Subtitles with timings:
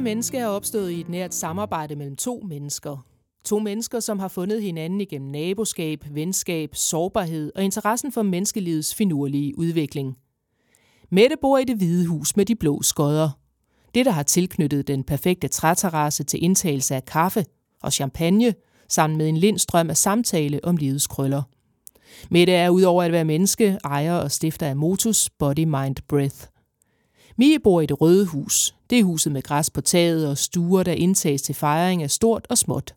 [0.00, 3.06] Menneske er opstået i et nært samarbejde mellem to mennesker.
[3.44, 9.58] To mennesker, som har fundet hinanden igennem naboskab, venskab, sårbarhed og interessen for menneskelivets finurlige
[9.58, 10.16] udvikling.
[11.10, 13.30] Mette bor i det hvide hus med de blå skodder.
[13.94, 17.44] Det, der har tilknyttet den perfekte træterrasse til indtagelse af kaffe
[17.82, 18.54] og champagne,
[18.88, 21.42] sammen med en lindstrøm af samtale om livets krøller.
[22.30, 26.46] Mette er udover at være menneske, ejer og stifter af Motus Body Mind Breath.
[27.40, 28.74] Mie bor i det røde hus.
[28.90, 32.46] Det er huset med græs på taget og stuer, der indtages til fejring af stort
[32.50, 32.94] og småt.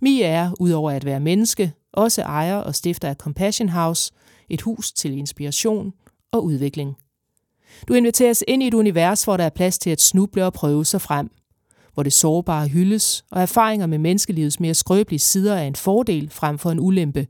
[0.00, 4.12] Mie er, udover at være menneske, også ejer og stifter af Compassion House,
[4.48, 5.92] et hus til inspiration
[6.32, 6.96] og udvikling.
[7.88, 10.84] Du inviteres ind i et univers, hvor der er plads til at snuble og prøve
[10.84, 11.30] sig frem.
[11.94, 16.58] Hvor det sårbare hyldes, og erfaringer med menneskelivets mere skrøbelige sider er en fordel frem
[16.58, 17.26] for en ulempe.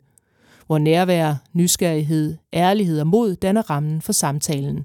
[0.67, 4.85] Hvor nærvær, nysgerrighed, ærlighed og mod danner rammen for samtalen.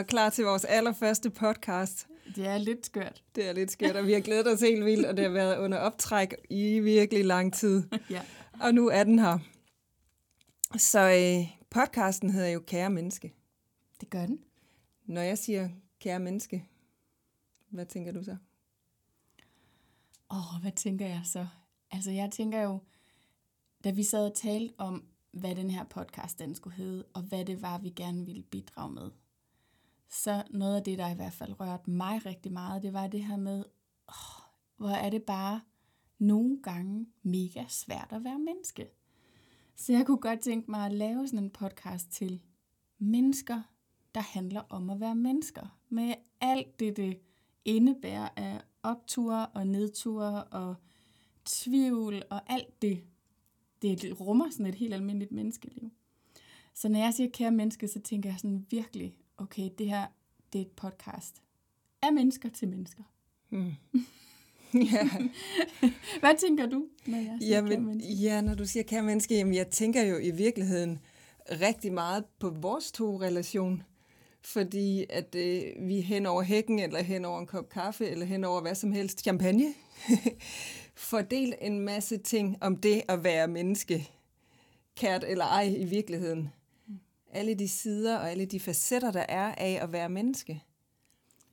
[0.00, 2.06] Og klar til vores allerførste podcast.
[2.36, 3.22] Det er lidt skørt.
[3.34, 5.58] Det er lidt skørt, og vi har glædet os helt vildt, og det har været
[5.58, 7.82] under optræk i virkelig lang tid.
[8.10, 8.22] Ja.
[8.60, 9.38] Og nu er den her.
[10.76, 13.34] Så øh, podcasten hedder jo Kære Menneske.
[14.00, 14.38] Det gør den.
[15.06, 15.68] Når jeg siger
[16.00, 16.64] Kære Menneske,
[17.70, 18.36] hvad tænker du så?
[20.30, 21.46] Åh, oh, hvad tænker jeg så?
[21.90, 22.78] Altså, jeg tænker jo,
[23.84, 27.44] da vi sad og talte om, hvad den her podcast den skulle hedde, og hvad
[27.44, 29.10] det var, vi gerne ville bidrage med,
[30.10, 33.24] så noget af det, der i hvert fald rørte mig rigtig meget, det var det
[33.24, 33.64] her med,
[34.08, 34.44] åh,
[34.76, 35.60] hvor er det bare
[36.18, 38.90] nogle gange mega svært at være menneske.
[39.76, 42.42] Så jeg kunne godt tænke mig at lave sådan en podcast til
[42.98, 43.62] mennesker,
[44.14, 45.78] der handler om at være mennesker.
[45.88, 47.20] Med alt det, det
[47.64, 50.74] indebærer af opture og nedture og
[51.44, 53.04] tvivl og alt det,
[53.82, 55.90] det rummer sådan et helt almindeligt menneskeliv.
[56.74, 60.06] Så når jeg siger kære menneske, så tænker jeg sådan virkelig, okay, det her,
[60.52, 61.42] det er et podcast
[62.02, 63.02] af mennesker til mennesker.
[63.48, 63.72] Hmm.
[64.92, 65.08] ja.
[66.20, 69.68] Hvad tænker du, når jeg siger Jamen, ja, når du siger kære menneske, jamen jeg
[69.68, 70.98] tænker jo i virkeligheden
[71.50, 73.82] rigtig meget på vores to relation.
[74.42, 78.44] Fordi at øh, vi hen over hækken, eller hen over en kop kaffe, eller hen
[78.44, 79.74] over hvad som helst, champagne,
[81.10, 84.10] fordelt en masse ting om det at være menneske,
[84.96, 86.50] kært eller ej i virkeligheden.
[87.32, 90.62] Alle de sider og alle de facetter, der er af at være menneske.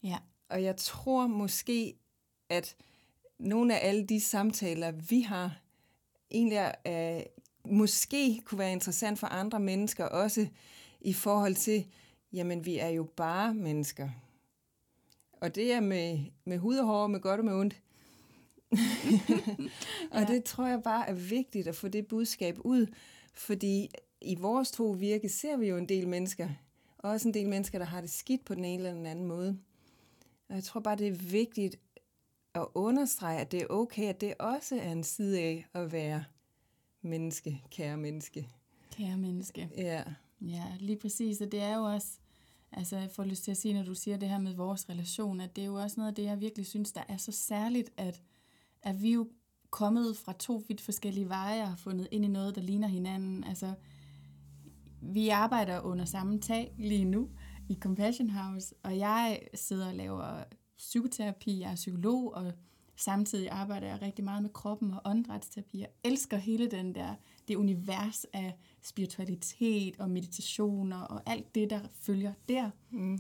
[0.03, 0.17] Ja,
[0.49, 1.95] Og jeg tror måske,
[2.49, 2.75] at
[3.39, 5.61] nogle af alle de samtaler, vi har,
[6.31, 7.23] egentlig er,
[7.65, 10.47] måske kunne være interessant for andre mennesker, også
[11.01, 11.85] i forhold til,
[12.33, 14.09] jamen vi er jo bare mennesker.
[15.41, 17.81] Og det er med, med hud og hår, med godt og med ondt.
[20.11, 20.25] og Ja.
[20.25, 22.87] det tror jeg bare er vigtigt at få det budskab ud,
[23.33, 23.89] fordi
[24.21, 26.49] i vores to virke ser vi jo en del mennesker,
[26.97, 29.25] og også en del mennesker, der har det skidt på den ene eller den anden
[29.25, 29.59] måde.
[30.49, 31.79] Og jeg tror bare, det er vigtigt
[32.53, 36.23] at understrege, at det er okay, at det også er en side af at være
[37.01, 38.47] menneske, kære menneske.
[38.91, 39.69] kære menneske.
[39.77, 40.03] Ja,
[40.41, 41.41] Ja, lige præcis.
[41.41, 42.07] Og det er jo også,
[42.71, 45.41] altså jeg får lyst til at sige, når du siger det her med vores relation,
[45.41, 47.89] at det er jo også noget af det, jeg virkelig synes, der er så særligt,
[47.97, 48.21] at,
[48.81, 49.27] at vi jo
[49.69, 53.43] kommet fra to vidt forskellige veje og har fundet ind i noget, der ligner hinanden.
[53.43, 53.73] Altså,
[55.01, 57.29] vi arbejder under samme tag lige nu
[57.69, 60.43] i Compassion House, og jeg sidder og laver
[60.77, 62.53] psykoterapi, jeg er psykolog, og
[62.95, 65.79] samtidig arbejder jeg rigtig meget med kroppen og åndedrætsterapi.
[65.79, 67.15] Jeg elsker hele den der,
[67.47, 72.69] det univers af spiritualitet og meditationer og alt det, der følger der.
[72.91, 73.19] mm.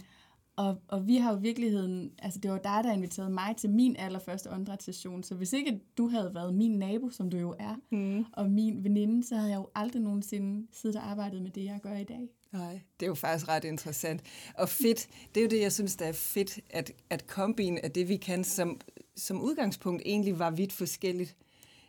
[0.57, 3.69] Og, og vi har jo i virkeligheden, altså det var dig, der inviterede mig til
[3.69, 7.75] min allerførste åndedrætssession, så hvis ikke du havde været min nabo, som du jo er,
[7.91, 8.25] Mm.
[8.33, 11.79] og min veninde, så havde jeg jo aldrig nogensinde siddet og arbejdet med det, jeg
[11.83, 12.29] gør i dag.
[12.51, 14.21] Nej, det er jo faktisk ret interessant.
[14.57, 17.91] Og fedt, det er jo det, jeg synes, der er fedt, at, at kombin af
[17.91, 18.79] det, vi kan, som,
[19.15, 21.35] som udgangspunkt egentlig var vidt forskelligt,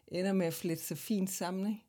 [0.08, 1.66] ender med at flette sig fint sammen.
[1.66, 1.80] Ikke?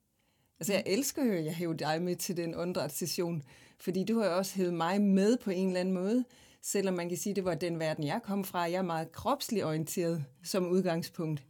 [0.59, 3.43] Altså, jeg elsker jo, at jeg hævde dig med til den åndedrætssession,
[3.79, 6.25] fordi du har jo også hævet mig med på en eller anden måde,
[6.61, 8.59] selvom man kan sige, det var den verden, jeg kom fra.
[8.59, 11.43] Jeg er meget kropsligt orienteret som udgangspunkt,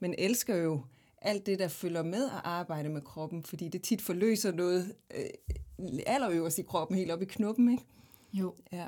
[0.00, 0.84] men elsker jo
[1.22, 5.94] alt det, der følger med at arbejde med kroppen, fordi det tit forløser noget øh,
[6.06, 7.84] allerøverst i kroppen, helt op i knuppen, ikke?
[8.32, 8.54] Jo.
[8.72, 8.86] Ja.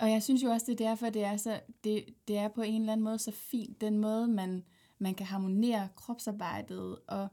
[0.00, 2.62] Og jeg synes jo også, det er derfor, det er, så, det, det er på
[2.62, 4.64] en eller anden måde så fint, den måde, man,
[4.98, 7.28] man kan harmonere kropsarbejdet og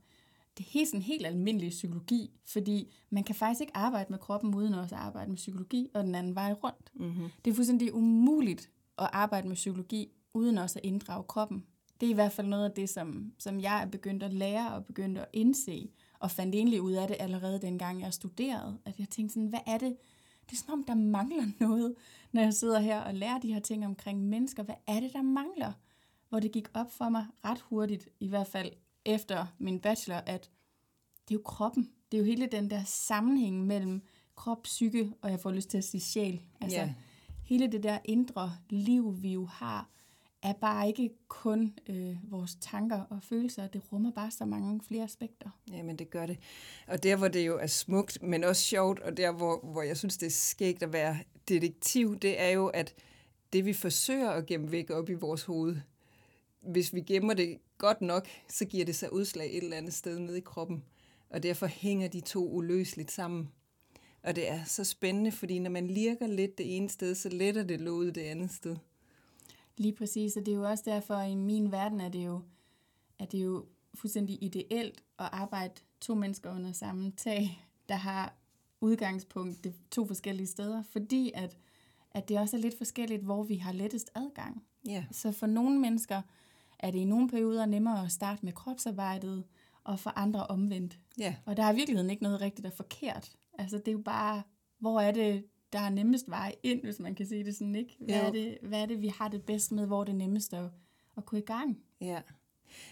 [0.61, 4.55] det er helt, sådan helt almindelig psykologi, fordi man kan faktisk ikke arbejde med kroppen
[4.55, 6.91] uden også at arbejde med psykologi, og den anden vej rundt.
[6.95, 7.29] Mm-hmm.
[7.45, 11.65] Det er fuldstændig umuligt at arbejde med psykologi uden også at inddrage kroppen.
[11.99, 14.73] Det er i hvert fald noget af det, som, som jeg er begyndt at lære
[14.73, 18.99] og begyndt at indse, og fandt egentlig ud af det allerede dengang jeg studerede, at
[18.99, 19.97] jeg tænkte sådan, hvad er det?
[20.49, 21.95] Det er som om, der mangler noget,
[22.31, 24.63] når jeg sidder her og lærer de her ting omkring mennesker.
[24.63, 25.71] Hvad er det, der mangler?
[26.29, 28.71] Hvor det gik op for mig ret hurtigt, i hvert fald
[29.06, 30.50] efter min bachelor, at
[31.27, 31.89] det er jo kroppen.
[32.12, 34.01] Det er jo hele den der sammenhæng mellem
[34.36, 36.42] krop, psyke, og jeg får lyst til at sige sjæl.
[36.62, 36.94] Altså, Ja.
[37.44, 39.89] hele det der indre liv, vi jo har,
[40.44, 43.68] er bare ikke kun øh, vores tanker og følelser.
[43.68, 45.50] Det rummer bare så mange flere aspekter.
[45.71, 46.38] Jamen, det gør det.
[46.88, 49.97] Og der, hvor det jo er smukt, men også sjovt, og der, hvor, hvor jeg
[49.97, 52.94] synes, det er skægt at være detektiv, det er jo, at
[53.54, 55.77] det, vi forsøger at gemme væk op i vores hoved,
[56.61, 60.19] hvis vi gemmer det godt nok, så giver det sig udslag et eller andet sted
[60.19, 60.83] nede i kroppen.
[61.29, 63.51] Og derfor hænger de to uløseligt sammen.
[64.23, 67.63] Og det er så spændende, fordi når man lirker lidt det ene sted, så letter
[67.63, 68.75] det låget det andet sted.
[69.77, 72.41] Lige præcis, og det er jo også derfor, i min verden er det jo,
[73.19, 78.33] er det jo fuldstændig ideelt at arbejde to mennesker under samme tag, der har
[78.81, 81.57] udgangspunkt det to forskellige steder, fordi at,
[82.11, 84.63] at det også er lidt forskelligt, hvor vi har lettest adgang.
[84.87, 86.21] Ja, Så for nogle mennesker
[86.81, 89.44] er det i nogle perioder nemmere at starte med kropsarbejdet,
[89.83, 91.00] og for andre omvendt.
[91.19, 93.31] ja, Og der er i virkeligheden ikke noget rigtigt og forkert.
[93.60, 94.44] Altså det er jo bare,
[94.80, 97.95] hvor er det, der er nemmest vej ind, hvis man kan sige det sådan, ikke?
[98.00, 98.22] Hvad, Jo.
[98.28, 100.69] er det, hvad er det, vi har det bedst med, hvor er det nemmest at,
[101.18, 101.80] at gå i gang?
[102.01, 102.22] ja.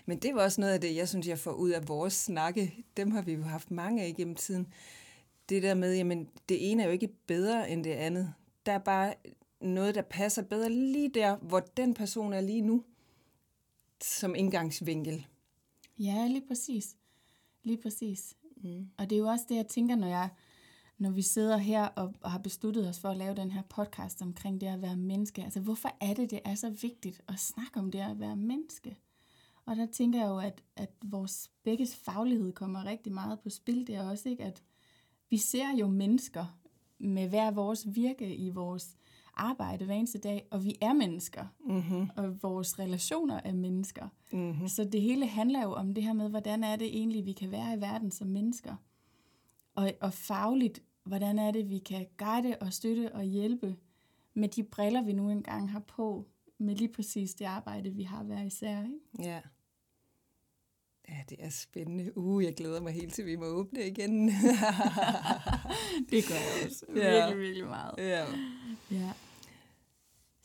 [0.06, 2.86] Men det var også noget af det, jeg synes, jeg får ud af vores snakke.
[2.98, 4.68] Dem har vi jo haft mange af igennem tiden.
[5.50, 8.34] Det der med, jamen, det ene er jo ikke bedre end det andet.
[8.66, 9.14] Der er bare
[9.62, 12.84] noget, der passer bedre lige der, hvor den person er lige nu,
[14.04, 15.28] som indgangsvinkel.
[16.00, 16.96] Ja, lige præcis.
[17.64, 18.36] Lige præcis.
[18.58, 18.90] Mm.
[18.98, 20.30] Og det er jo også det, jeg tænker, når, jeg,
[20.98, 24.22] når vi sidder her og, og har besluttet os for at lave den her podcast
[24.22, 25.44] omkring det at være menneske.
[25.44, 28.98] Altså, hvorfor er det, det er så vigtigt at snakke om det at være menneske?
[29.66, 33.88] Og der tænker jeg jo, at, at vores begges faglighed kommer rigtig meget på spil.
[33.88, 34.64] Det er også ikke, at
[35.30, 36.60] vi ser jo mennesker
[37.00, 38.96] med hver vores virke i vores
[39.40, 42.10] arbejde hver eneste dag, og vi er mennesker, Mm-hmm.
[42.16, 44.08] og vores relationer er mennesker.
[44.32, 44.68] Mm-hmm.
[44.68, 47.52] Så det hele handler jo om det her med, hvordan er det egentlig, vi kan
[47.52, 48.76] være i verden som mennesker.
[49.76, 53.76] Og, og fagligt, hvordan er det, vi kan guide og støtte og hjælpe
[54.34, 56.26] med de briller, vi nu engang har på,
[56.58, 58.84] med lige præcis det arbejde, vi har hver især.
[58.84, 59.30] Ikke?
[59.30, 59.40] Ja.
[61.10, 62.18] Ja, det er spændende.
[62.18, 64.28] Uh, jeg glæder mig helt til, vi må åbne igen.
[66.12, 66.86] Det gør jeg også.
[66.96, 67.12] Ja.
[67.26, 67.94] Virkelig, virkelig meget.
[67.98, 68.26] ja.
[68.92, 69.12] Ja.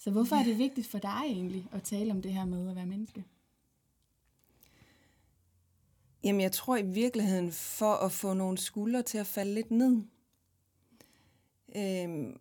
[0.05, 2.77] Så hvorfor er det vigtigt for dig egentlig at tale om det her med at
[2.77, 3.25] være menneske?
[6.25, 10.03] Jamen, jeg tror i virkeligheden, for at få nogle skuldre til at falde lidt ned.
[11.77, 12.37] Øhm,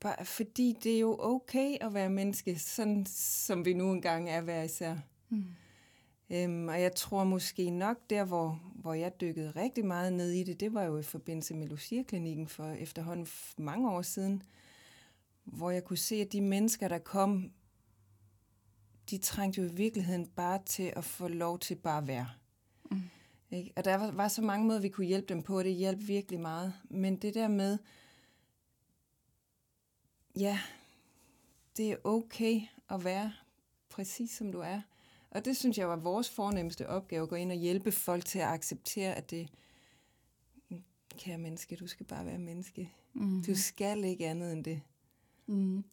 [0.00, 4.40] bare fordi det er jo okay at være menneske, sådan som vi nu engang er
[4.40, 4.96] hver især.
[5.28, 5.44] Mm.
[6.30, 10.42] Øhm, og jeg tror måske nok, der hvor, hvor jeg dykkede rigtig meget ned i
[10.42, 13.26] det, det var jo i forbindelse med Lucia-klinikken for efterhånden
[13.58, 14.42] mange år siden,
[15.46, 17.52] hvor jeg kunne se, at de mennesker, der kom,
[19.10, 22.28] de trængte jo i virkeligheden bare til at få lov til bare at være.
[22.90, 23.02] Mm.
[23.50, 23.72] Ikke?
[23.76, 25.98] Og der var, var så mange måder, vi kunne hjælpe dem på, og det hjalp
[26.06, 26.74] virkelig meget.
[26.90, 27.78] Men det der med,
[30.38, 30.60] ja,
[31.76, 32.60] det er okay
[32.90, 33.32] at være
[33.88, 34.80] præcis som du er.
[35.30, 38.38] Og det synes jeg var vores fornemmeste opgave, at gå ind og hjælpe folk til
[38.38, 39.48] at acceptere, at det,
[41.18, 42.92] kære menneske, du skal bare være menneske.
[43.14, 43.42] Mm.
[43.42, 44.82] Du skal ikke andet end det.
[45.46, 45.84] Mm.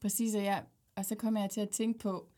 [0.00, 0.64] Præcis, og, jeg,
[0.96, 2.28] og så kommer jeg til at tænke på,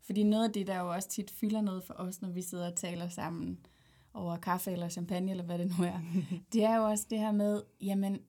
[0.00, 2.70] fordi noget af det, der jo også tit fylder noget for os, når vi sidder
[2.70, 3.66] og taler sammen
[4.14, 6.00] over kaffe eller champagne, eller hvad det nu er,
[6.52, 8.20] det er jo også det her med, jamen,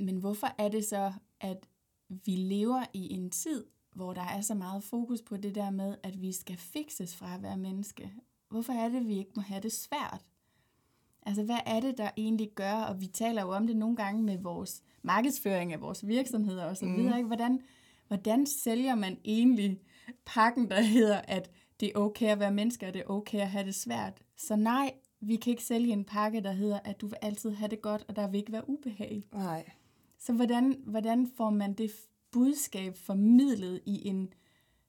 [0.00, 1.68] men hvorfor er det så, at
[2.08, 3.64] vi lever i en tid,
[3.94, 7.34] hvor der er så meget fokus på det der med, at vi skal fikses fra
[7.34, 8.12] at være menneske?
[8.48, 10.24] Hvorfor er det, vi ikke må have det svært?
[11.22, 14.22] Altså, hvad er det, der egentlig gør, og vi taler jo om det nogle gange
[14.22, 16.96] med vores markedsføring af vores virksomheder og så Mm.
[16.96, 17.26] videre, ikke?
[17.26, 17.60] Hvordan,
[18.08, 19.80] hvordan sælger man egentlig
[20.24, 23.50] pakken, der hedder, at det er okay at være menneske, og det er okay at
[23.50, 24.22] have det svært?
[24.36, 27.68] Så nej, vi kan ikke sælge en pakke, der hedder, at du vil altid have
[27.68, 29.28] det godt, og der vil ikke være ubehag.
[29.32, 29.70] Nej.
[30.18, 31.90] Så hvordan, hvordan får man det
[32.30, 34.32] budskab formidlet i en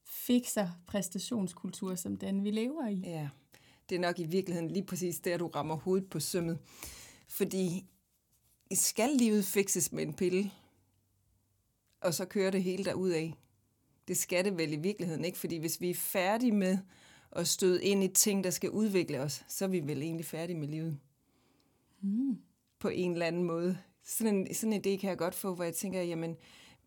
[0.05, 3.01] fikser præstationskultur, som den vi lever i?
[3.03, 3.29] Ja,
[3.89, 6.59] det er nok i virkeligheden lige præcis der, du rammer hovedet på sømmet.
[7.27, 7.85] Fordi
[8.75, 10.51] skal livet fikses med en pille?
[12.03, 13.33] og så kører det hele af.
[14.07, 16.77] Det skal det vel i virkeligheden ikke, fordi hvis vi er færdige med
[17.31, 20.57] at støde ind i ting, der skal udvikle os, så er vi vel egentlig færdige
[20.57, 20.99] med livet.
[22.01, 22.37] Mm.
[22.79, 23.77] På en eller anden måde.
[24.03, 26.35] Sådan en, sådan en idé kan jeg godt få, hvor jeg tænker, jamen,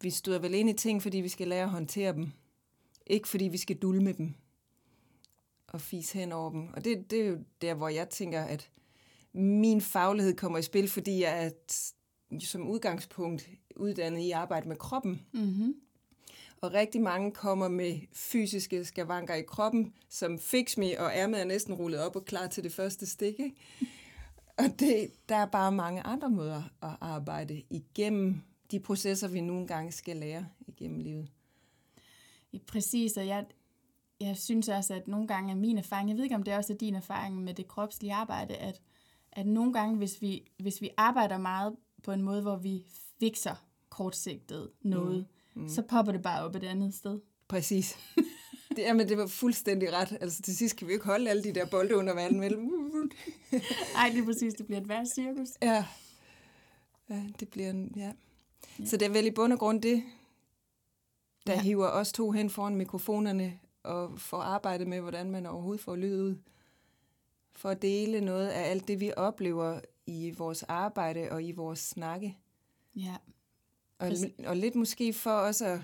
[0.00, 2.32] vi støder vel ind i ting, fordi vi skal lære at håndtere dem.
[3.06, 4.34] Ikke fordi vi skal dulme dem
[5.66, 6.68] og fise hen over dem.
[6.74, 8.70] Og det, det er jo der, hvor jeg tænker, at
[9.36, 11.50] min faglighed kommer i spil, fordi jeg er
[12.40, 15.26] som udgangspunkt uddannet i at arbejde med kroppen.
[15.32, 15.74] Mm-hmm.
[16.60, 21.44] Og rigtig mange kommer med fysiske skavanker i kroppen, som fix me, og ærmet er
[21.44, 23.40] næsten rullet op og klar til det første stik.
[23.40, 23.54] Ikke?
[24.58, 28.40] Og det, der er bare mange andre måder at arbejde igennem
[28.70, 31.28] de processer, vi nogle gange skal lære igennem livet.
[32.66, 33.46] Præcis, og jeg,
[34.20, 36.72] jeg synes også, at nogle gange er min erfaring, jeg ved ikke, om det også
[36.72, 38.80] er din erfaring med det kropslige arbejde, at,
[39.36, 42.84] at nogle gange, hvis vi, hvis vi arbejder meget på en måde, hvor vi
[43.20, 43.54] fikser
[43.88, 45.62] kortsigtet noget, mm.
[45.62, 45.68] Mm.
[45.68, 47.20] så popper det bare op et andet sted.
[47.48, 47.96] Præcis.
[48.76, 50.18] Det, men det var fuldstændig ret.
[50.20, 52.62] Altså til sidst kan vi ikke holde alle de der bolde under vandet mellem.
[53.94, 54.54] Nej, det er præcis.
[54.54, 55.48] Det bliver et værre cirkus.
[55.62, 55.84] Ja.
[57.10, 58.12] Ja, det bliver en, ja.
[58.78, 58.86] ja.
[58.86, 60.02] Så det er vel i bund og grund det,
[61.46, 61.60] der ja.
[61.60, 66.22] hiver os to hen foran mikrofonerne og får arbejdet med, hvordan man overhovedet får lyd
[66.22, 66.36] ud.
[67.56, 71.78] For at dele noget af alt det, vi oplever i vores arbejde og i vores
[71.78, 72.36] snakke.
[72.96, 73.16] Ja.
[73.98, 74.12] Og,
[74.46, 75.80] og lidt måske for også at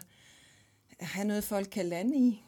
[1.00, 2.42] have noget, folk kan lande i,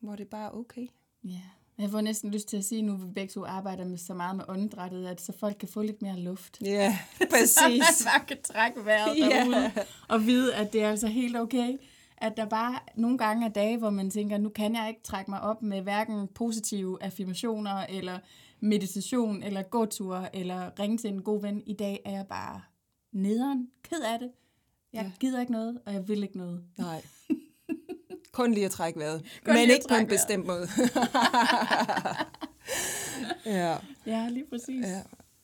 [0.00, 0.86] hvor det bare er okay.
[1.24, 1.40] Ja.
[1.78, 4.36] Jeg får næsten lyst til at sige, nu vi begge to arbejder med så meget
[4.36, 6.58] med åndedrættet, at så folk kan få lidt mere luft.
[6.60, 6.98] Ja,
[7.30, 7.54] præcis.
[7.54, 9.72] så man bare kan trække vejret derude ja.
[10.08, 11.78] og vide, at det er altså helt okay.
[12.22, 15.30] At der bare nogle gange er dage, hvor man tænker, nu kan jeg ikke trække
[15.30, 18.18] mig op med hverken positive affirmationer, eller
[18.60, 21.62] meditation, eller gåtur, eller ringe til en god ven.
[21.66, 22.62] I dag er jeg bare
[23.12, 24.30] nederen, ked af det.
[24.92, 25.10] Jeg ja.
[25.20, 26.64] gider ikke noget, og jeg vil ikke noget.
[26.78, 27.02] Nej.
[28.32, 29.40] Kun lige at trække vejret.
[29.44, 30.68] Kun Men ikke på en bestemt måde.
[33.60, 33.76] ja.
[34.06, 34.86] ja, lige præcis.
[34.86, 35.02] Ja.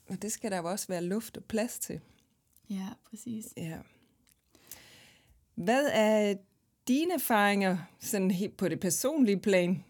[0.08, 2.00] Og det skal der jo også være luft og plads til.
[2.70, 3.46] Ja, præcis.
[3.56, 3.78] Ja.
[5.54, 6.34] Hvad er
[6.88, 9.84] dine erfaringer sådan helt på det personlige plan?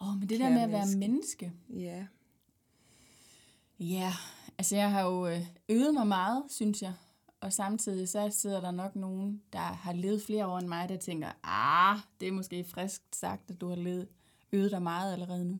[0.00, 1.52] Åh, oh, men det der med at være menneske.
[1.70, 2.06] Ja.
[3.80, 4.12] Ja,
[4.58, 6.92] altså jeg har jo øh, øvet mig meget, synes jeg.
[7.40, 10.96] Og samtidig så sidder der nok nogen, der har levet flere år end mig, der
[10.96, 14.08] tænker, ah, det er måske frisk sagt, at du har levet,
[14.52, 15.58] øvet dig meget allerede nu.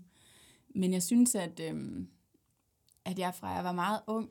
[0.75, 2.08] Men jeg synes, at, øhm,
[3.04, 4.30] at jeg fra jeg var meget ung,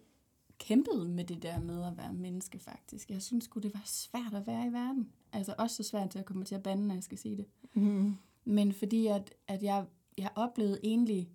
[0.59, 3.09] kæmpede med det der med at være menneske faktisk.
[3.09, 5.11] Jeg synes sgu, det var svært at være i verden.
[5.33, 7.45] Altså også så svært til at komme til at bande, når jeg skal sige det.
[7.73, 8.15] Mm.
[8.45, 9.85] Men fordi at, at jeg,
[10.17, 11.29] jeg oplevede egentlig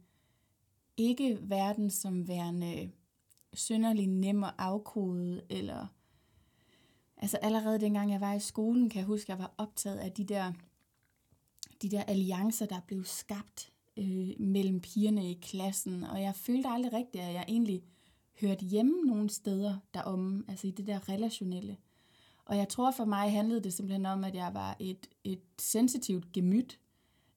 [0.97, 2.91] ikke verden som værende
[3.53, 5.87] synderlig nem at afkode, eller
[7.17, 10.13] altså allerede dengang jeg var i skolen, kan jeg huske, at jeg var optaget af
[10.13, 10.53] de der,
[11.83, 16.93] de der alliancer, der blev skabt øh, mellem pigerne i klassen, og jeg følte aldrig
[16.93, 17.83] rigtigt, at jeg egentlig
[18.41, 21.77] hørte hjemme nogle steder derom, altså i det der relationelle.
[22.45, 26.33] Og jeg tror for mig handlede det simpelthen om, at jeg var et, et sensitivt
[26.33, 26.79] gemyt,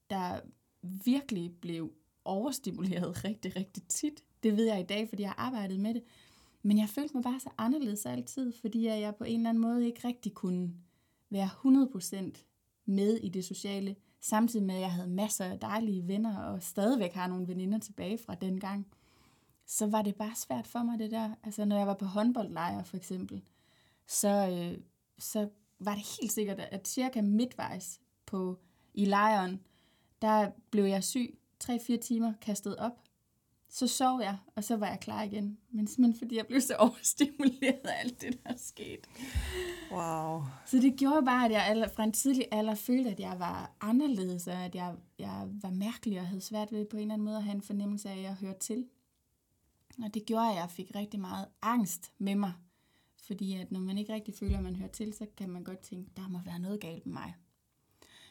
[0.09, 0.39] der
[0.81, 1.91] virkelig blev
[2.25, 4.23] overstimuleret rigtig, rigtig tit.
[4.43, 6.03] Det ved jeg i dag, fordi jeg har arbejdet med det.
[6.63, 9.85] Men jeg følte mig bare så anderledes altid, fordi jeg på en eller anden måde
[9.85, 10.73] ikke rigtig kunne
[11.29, 11.49] være
[12.35, 12.45] 100%
[12.85, 17.13] med i det sociale, samtidig med, at jeg havde masser af dejlige venner, og stadigvæk
[17.13, 18.87] har nogle veninder tilbage fra den gang.
[19.67, 21.35] Så var det bare svært for mig, det der.
[21.43, 23.41] Altså, når jeg var på håndboldlejr, for eksempel,
[24.07, 24.77] så, øh,
[25.19, 28.59] så var det helt sikkert, at cirka midtvejs på,
[28.93, 29.59] i lejren,
[30.21, 33.01] der blev jeg syg 3-4 timer kastet op.
[33.69, 35.57] Så sov jeg, og så var jeg klar igen.
[35.71, 39.07] Men simpelthen fordi jeg blev så overstimuleret af alt det, der er sket.
[39.91, 40.41] Wow.
[40.65, 44.47] Så det gjorde bare, at jeg fra en tidlig alder følte, at jeg var anderledes,
[44.47, 47.37] og at jeg, jeg var mærkelig og havde svært ved på en eller anden måde
[47.37, 48.85] at have en fornemmelse af, at jeg hørte til.
[50.03, 52.53] Og det gjorde, at jeg fik rigtig meget angst med mig.
[53.27, 55.79] Fordi at når man ikke rigtig føler, at man hører til, så kan man godt
[55.79, 57.33] tænke, der må være noget galt med mig.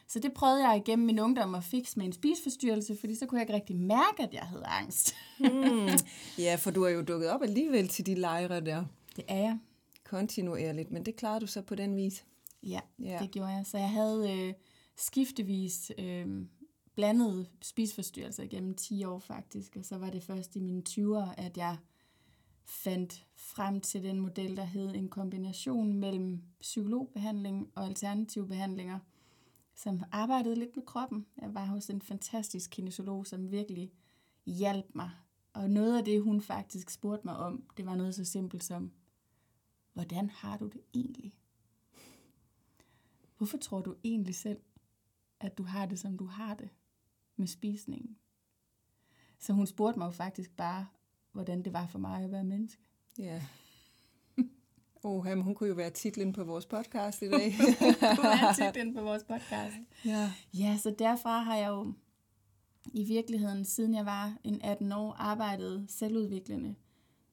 [0.07, 3.39] Så det prøvede jeg igennem min ungdom at fikse med en spiseforstyrrelse, fordi så kunne
[3.39, 5.15] jeg ikke rigtig mærke, at jeg havde angst.
[5.39, 5.89] mm.
[6.45, 8.85] Ja, for du er jo dukket op alligevel til de lejre der.
[9.15, 9.59] Det er jeg.
[10.03, 12.25] Kontinuerligt, men det klarede du så på den vis.
[12.63, 13.17] Ja, ja.
[13.21, 13.65] det gjorde jeg.
[13.65, 14.53] Så jeg havde øh,
[14.97, 16.45] skiftevis øh,
[16.95, 21.57] blandede spisforstyrrelser gennem 10 år faktisk, og så var det først i mine 20'er, at
[21.57, 21.77] jeg
[22.65, 28.99] fandt frem til den model, der hed en kombination mellem psykologbehandling og alternative behandlinger–
[29.75, 31.25] som arbejdede lidt med kroppen.
[31.41, 33.91] Jeg var hos en fantastisk kinesiolog, som virkelig
[34.45, 35.11] hjalp mig.
[35.53, 38.91] Og noget af det, hun faktisk spurgte mig om, det var noget så simpelt som,
[39.93, 41.33] hvordan har du det egentlig?
[43.37, 44.59] hvorfor tror du egentlig selv,
[45.39, 46.69] at du har det, som du har det
[47.35, 48.17] med spisningen?
[49.39, 50.87] Så hun spurgte mig jo faktisk bare,
[51.31, 52.83] hvordan det var for mig at være menneske.
[53.17, 53.41] Ja.
[55.03, 57.53] Oh, jamen, hun kunne jo være titlen på vores podcast i dag.
[58.17, 59.75] du er titlen på vores podcast.
[60.05, 60.31] ja.
[60.53, 61.93] Ja, så derfra har jeg jo
[62.93, 66.75] i virkeligheden, siden jeg var en 18 år, arbejdet selvudviklende.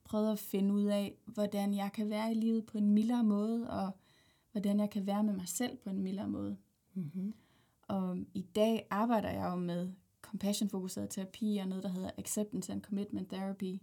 [0.05, 3.71] Prøvet at finde ud af, hvordan jeg kan være i livet på en mildere måde,
[3.71, 3.91] og
[4.53, 6.57] hvordan jeg kan være med mig selv på en mildere måde.
[6.95, 7.35] Mm-hmm.
[7.93, 12.83] Og i dag arbejder jeg jo med compassion-fokuseret terapi og noget, der hedder acceptance and
[12.83, 13.81] commitment therapy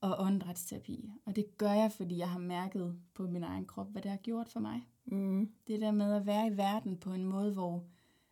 [0.00, 1.10] og åndedrætsterapi.
[1.26, 4.18] Og det gør jeg, fordi jeg har mærket på min egen krop, hvad det har
[4.18, 4.88] gjort for mig.
[5.04, 5.50] Mm.
[5.66, 7.84] Det der med at være i verden på en måde, hvor,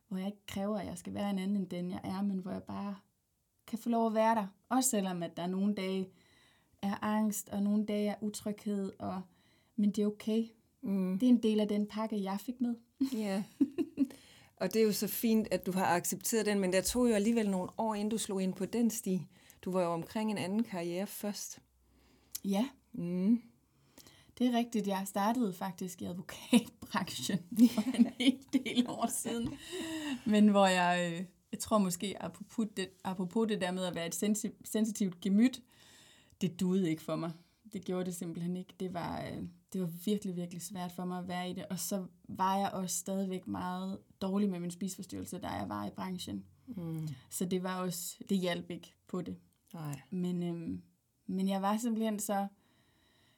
[0.09, 2.39] hvor jeg ikke kræver, at jeg skal være en anden end den, jeg er, men
[2.39, 2.97] hvor jeg bare
[3.67, 4.47] kan få lov at være der.
[4.69, 6.09] Også selvom, at der nogle dage
[6.83, 9.23] er angst, og nogle dage er utryghed, og,
[9.77, 10.45] men det er okay.
[10.83, 11.19] Mm.
[11.19, 12.75] Det er en del af den pakke, jeg fik med.
[13.13, 13.45] Ja.
[14.61, 17.15] Og det er jo så fint, at du har accepteret den, men der tog jo
[17.15, 19.27] alligevel nogle år, inden du slog ind på den sti.
[19.65, 21.59] Du var jo omkring en anden karriere først.
[22.45, 23.43] Ja, Mm.
[24.39, 24.87] det er rigtigt.
[24.87, 27.39] Jeg startede faktisk i advokatbranchen
[27.75, 29.55] for en hel del år siden.
[30.27, 34.07] Men hvor jeg, øh, jeg tror måske, apropos det, apropos det der med at være
[34.07, 35.63] et sensi- sensitivt gemyt,
[36.41, 37.33] det duede ikke for mig.
[37.73, 38.75] Det gjorde det simpelthen ikke.
[38.81, 41.65] Det var, øh, det var virkelig, virkelig svært for mig at være i det.
[41.71, 45.91] Og så var jeg også stadigvæk meget dårlig med min spiseforstyrrelse, da jeg var i
[45.91, 46.45] branchen.
[46.67, 47.09] Mm.
[47.31, 49.37] Så det var også, det hjalp ikke på det.
[49.75, 50.01] Nej.
[50.11, 50.83] Men, øhm,
[51.27, 52.49] men jeg var simpelthen så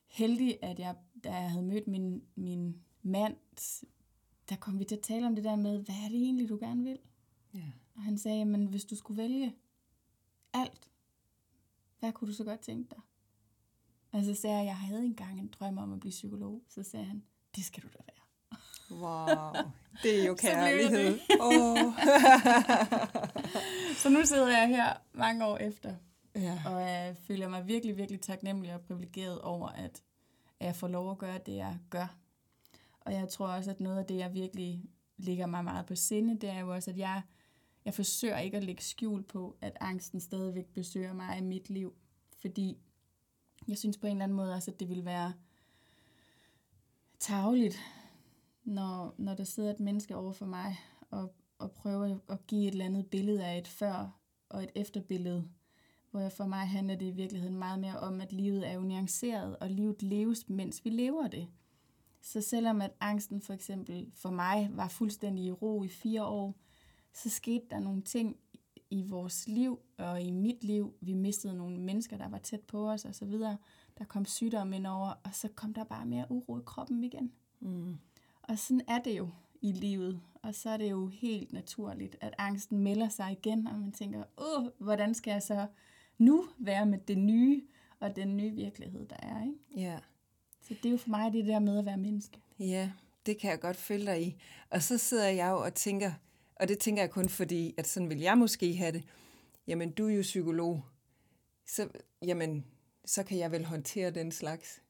[0.07, 3.37] heldig, at jeg, da jeg havde mødt min, min mand,
[4.49, 6.59] der kom vi til at tale om det der med, hvad er det egentlig, du
[6.61, 6.99] gerne vil?
[7.55, 7.73] Ja.
[7.95, 9.55] Og han sagde, men hvis du skulle vælge
[10.53, 10.91] alt,
[11.99, 13.01] hvad kunne du så godt tænke dig?
[14.13, 16.63] Og så sagde jeg, jeg havde engang en drøm om at blive psykolog.
[16.69, 17.23] Så sagde han,
[17.57, 18.22] det skal du da være.
[19.01, 19.53] Wow.
[20.03, 21.19] Det er jo Så kærlighed.
[21.41, 21.79] Oh.
[24.03, 25.95] Så nu sidder jeg her mange år efter,
[26.35, 26.63] ja.
[26.67, 30.03] og jeg føler mig virkelig, virkelig taknemmelig og privilegeret over, at
[30.63, 32.17] at jeg får lov at gøre det, jeg gør.
[33.01, 34.85] Og jeg tror også, at noget af det, jeg virkelig
[35.17, 37.23] ligger mig meget på sinde, det er jo også, at jeg,
[37.85, 41.95] jeg forsøger ikke at lægge skjul på, at angsten stadigvæk besøger mig i mit liv.
[42.41, 42.79] Fordi
[43.69, 45.33] jeg synes på en eller anden måde også, at det vil være
[47.19, 47.81] tageligt,
[48.65, 50.77] når, når der sidder et menneske over for mig
[51.11, 55.49] og, og prøver at give et eller andet billede af et før og et efterbillede,
[56.11, 59.57] hvor for mig handler det i virkeligheden meget mere om, at livet er jo nuanceret,
[59.57, 61.49] og livet leves, mens vi lever det.
[62.21, 66.55] Så selvom at angsten for eksempel for mig var fuldstændig i ro i fire år,
[67.13, 68.37] så skete der nogle ting
[68.91, 70.95] i vores liv og i mit liv.
[71.01, 73.59] Vi mistede nogle mennesker, der var tæt på os og så videre.
[73.99, 77.33] Der kom sygdomme ind over, og så kom der bare mere uro i kroppen igen.
[77.61, 77.99] Mm.
[78.53, 79.29] Og sådan er det jo
[79.61, 80.21] i livet.
[80.43, 84.25] Og så er det jo helt naturligt, at angsten melder sig igen, og man tænker,
[84.39, 85.67] åh, hvordan skal jeg så
[86.19, 87.63] nu være med det nye
[88.01, 89.45] og den nye virkelighed, der er.
[89.45, 89.59] Ikke?
[89.77, 89.99] Ja.
[90.61, 92.41] Så det er jo for mig det der med at være menneske.
[92.59, 92.91] Ja,
[93.27, 94.37] det kan jeg godt følge dig i.
[94.71, 96.13] Og så sidder jeg jo og tænker,
[96.57, 99.05] og det tænker jeg kun fordi, at sådan vil jeg måske have det.
[99.67, 100.85] Jamen, du er jo psykolog.
[101.67, 101.89] Så,
[102.23, 102.67] jamen,
[103.05, 104.83] så kan jeg vel håndtere den slags.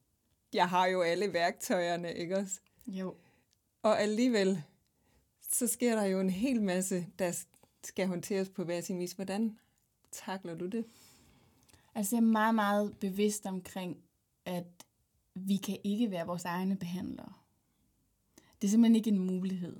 [0.52, 2.60] Jeg har jo alle værktøjerne, ikke også?
[2.86, 3.14] Jo.
[3.82, 4.62] Og alligevel,
[5.52, 7.44] så sker der jo en hel masse, der
[7.84, 9.12] skal håndteres på hver sin vis.
[9.12, 9.58] Hvordan
[10.12, 10.84] takler du det?
[11.94, 13.96] Altså jeg er meget, meget bevidst omkring,
[14.46, 14.64] at
[15.34, 17.32] vi kan ikke være vores egne behandlere.
[18.60, 19.76] Det er simpelthen ikke en mulighed.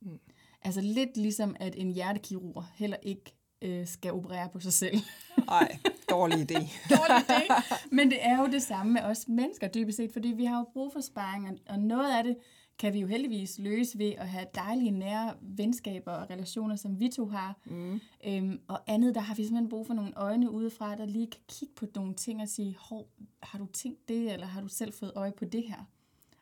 [0.00, 0.20] Mm.
[0.62, 4.96] Altså lidt ligesom, at en hjertekirurg heller ikke øh, skal operere på sig selv.
[5.46, 5.78] Nej,
[6.10, 6.60] dårlig idé.
[6.96, 7.74] Dårlig idé.
[7.92, 10.64] Men det er jo det samme med os mennesker dybest set, fordi vi har jo
[10.72, 12.36] brug for sparring, og- og noget af det
[12.78, 17.08] kan vi jo heldigvis løse ved at have dejlige nære venskaber og relationer, som vi
[17.08, 17.58] to har.
[17.64, 18.00] Mm.
[18.26, 21.40] Øhm, og andet, der har vi simpelthen brug for nogle øjne udefra, der lige kan
[21.48, 23.08] kigge på nogle ting og sige, hov,
[23.42, 25.84] har du tænkt det, eller har du selv fået øje på det her?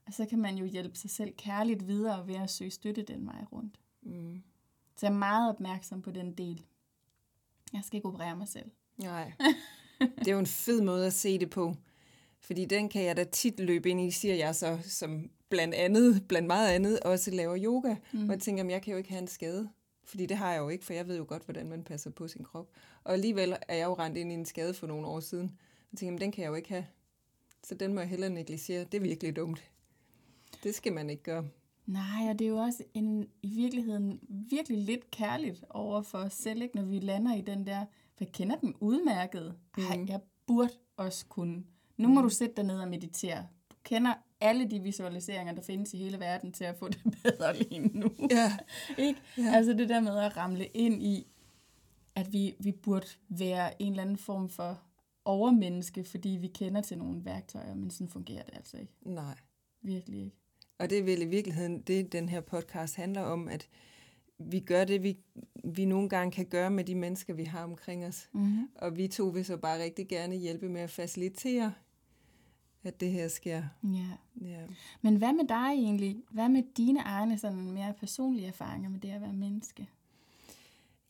[0.06, 3.26] Og så kan man jo hjælpe sig selv kærligt videre ved at søge støtte den
[3.26, 3.80] vej rundt.
[4.02, 4.42] Mm.
[4.96, 6.62] Så jeg er meget opmærksom på den del.
[7.72, 8.70] Jeg skal ikke operere mig selv.
[8.96, 9.32] Nej.
[10.18, 11.74] Det er jo en fed måde at se det på.
[12.40, 16.24] Fordi den kan jeg da tit løbe ind i, siger jeg så, som blandt andet,
[16.28, 17.96] blandt meget andet, også laver yoga.
[18.12, 18.22] Mm.
[18.24, 19.68] Og jeg tænker, at jeg kan jo ikke have en skade.
[20.04, 22.28] Fordi det har jeg jo ikke, for jeg ved jo godt, hvordan man passer på
[22.28, 22.68] sin krop.
[23.04, 25.58] Og alligevel er jeg jo rent ind i en skade for nogle år siden.
[25.92, 26.86] Jeg tænker, at den kan jeg jo ikke have.
[27.64, 28.84] Så den må jeg hellere negligere.
[28.84, 29.70] Det er virkelig dumt.
[30.62, 31.44] Det skal man ikke gøre.
[31.86, 36.32] Nej, og det er jo også en, i virkeligheden virkelig lidt kærligt over for os
[36.32, 36.76] selv, ikke?
[36.76, 37.84] når vi lander i den der,
[38.16, 39.54] for jeg kender den udmærket.
[39.90, 40.08] Ej, Mhm.
[40.08, 41.64] jeg burde også kunne.
[41.96, 43.46] Nu må du sætte dig ned og meditere.
[43.70, 44.12] Du kender
[44.44, 48.10] alle de visualiseringer, der findes i hele verden, til at få det bedre lige nu.
[48.30, 48.56] Ja.
[48.98, 49.20] ikke?
[49.38, 49.52] Ja.
[49.54, 51.26] Altså det der med at ramle ind i,
[52.14, 54.80] at vi, vi burde være en eller anden form for
[55.24, 58.92] overmenneske, fordi vi kender til nogle værktøjer, men sådan fungerer det altså ikke.
[59.02, 59.34] Nej.
[59.82, 60.36] Virkelig ikke.
[60.78, 63.68] Og det er vel i virkeligheden det, den her podcast handler om, at
[64.38, 65.18] vi gør det, vi,
[65.64, 68.28] vi nogle gange kan gøre med de mennesker, vi har omkring os.
[68.32, 68.68] Mm-hmm.
[68.74, 71.72] Og vi to vil så bare rigtig gerne hjælpe med at facilitere,
[72.86, 73.62] at det her sker.
[73.82, 74.16] Ja.
[74.40, 74.60] Ja.
[75.02, 76.16] Men hvad med dig egentlig?
[76.30, 79.88] Hvad med dine egne sådan mere personlige erfaringer med det at være menneske?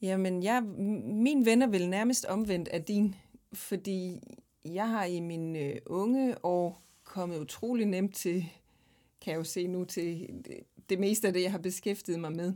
[0.02, 0.62] Jamen, jeg,
[1.02, 3.14] min venner vil nærmest omvendt af din,
[3.52, 4.20] fordi
[4.64, 8.46] jeg har i mine øh, unge år kommet utrolig nemt til,
[9.20, 10.60] kan jeg jo se nu, til det,
[10.90, 12.54] det meste af det, jeg har beskæftiget mig med.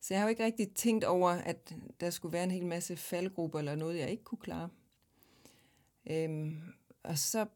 [0.00, 2.96] Så jeg har jo ikke rigtig tænkt over, at der skulle være en hel masse
[2.96, 4.68] faldgrupper eller noget, jeg ikke kunne klare.
[6.10, 6.56] Øhm,
[7.02, 7.46] og så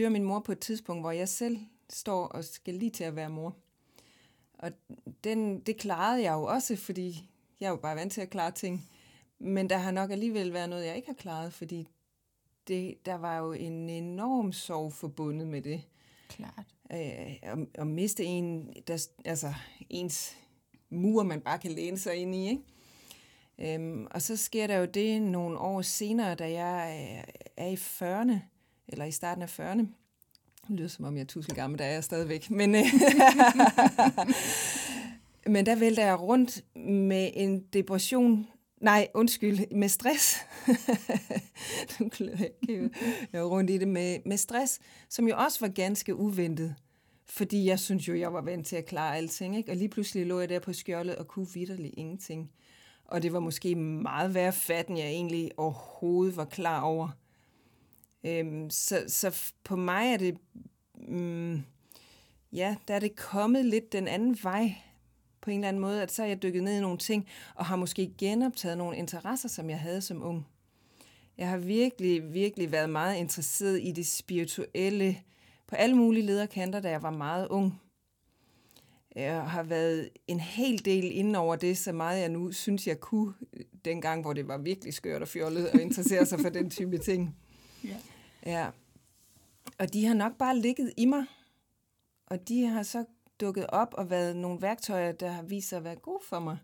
[0.00, 1.58] dør min mor på et tidspunkt, hvor jeg selv
[1.90, 3.56] står og skal lige til at være mor.
[4.58, 4.72] Og
[5.24, 8.50] den, det klarede jeg jo også, fordi jeg er jo bare vant til at klare
[8.50, 8.90] ting.
[9.38, 11.88] Men der har nok alligevel været noget, jeg ikke har klaret, fordi
[12.68, 15.82] det, der var jo en enorm sorg forbundet med det.
[16.28, 16.66] Klart.
[16.92, 19.54] Øh, at, at miste en, der, altså
[19.90, 20.36] ens
[20.90, 22.48] mur, man bare kan læne sig ind i.
[22.48, 23.74] Ikke?
[23.74, 27.24] Øhm, og så sker der jo det nogle år senere, da jeg
[27.56, 28.49] er i 40'erne,
[28.92, 29.86] eller i starten af 40'erne.
[30.68, 32.50] Det lyder som om jeg er tusind gammel, der er jeg stadigvæk.
[32.50, 32.82] Men, øh,
[35.54, 38.46] men der vælter jeg rundt med en depression.
[38.80, 40.36] Nej, undskyld, med stress.
[42.00, 42.50] nu jeg.
[42.68, 42.90] Øh,
[43.32, 46.74] jeg rundt i det med, med stress, som jo også var ganske uventet.
[47.26, 49.56] Fordi jeg synes jo, jeg var vant til at klare alting.
[49.56, 49.72] Ikke?
[49.72, 52.50] Og lige pludselig lå jeg der på skjoldet og kunne vidderligt ingenting.
[53.04, 57.08] Og det var måske meget værre fat, end jeg egentlig overhovedet var klar over.
[58.24, 60.36] Øhm, så, så på mig er det,
[60.94, 61.62] mm,
[62.52, 64.74] ja, der er det kommet lidt den anden vej
[65.40, 67.66] på en eller anden måde, at så er jeg dykket ned i nogle ting, og
[67.66, 70.46] har måske genoptaget nogle interesser, som jeg havde som ung.
[71.38, 75.16] Jeg har virkelig, virkelig været meget interesseret i det spirituelle,
[75.66, 77.80] på alle mulige lederkanter, da jeg var meget ung.
[79.14, 83.00] Jeg har været en hel del inden over det, så meget jeg nu synes, jeg
[83.00, 86.70] kunne, øh, dengang, hvor det var virkelig skørt og fjollet at interessere sig for den
[86.70, 87.30] type ting.
[87.84, 87.96] Ja.
[88.46, 88.70] Ja.
[89.78, 91.24] Og de har nok bare ligget i mig.
[92.26, 93.04] Og de har så
[93.40, 96.58] dukket op og været nogle værktøjer, der har vist sig at være gode for mig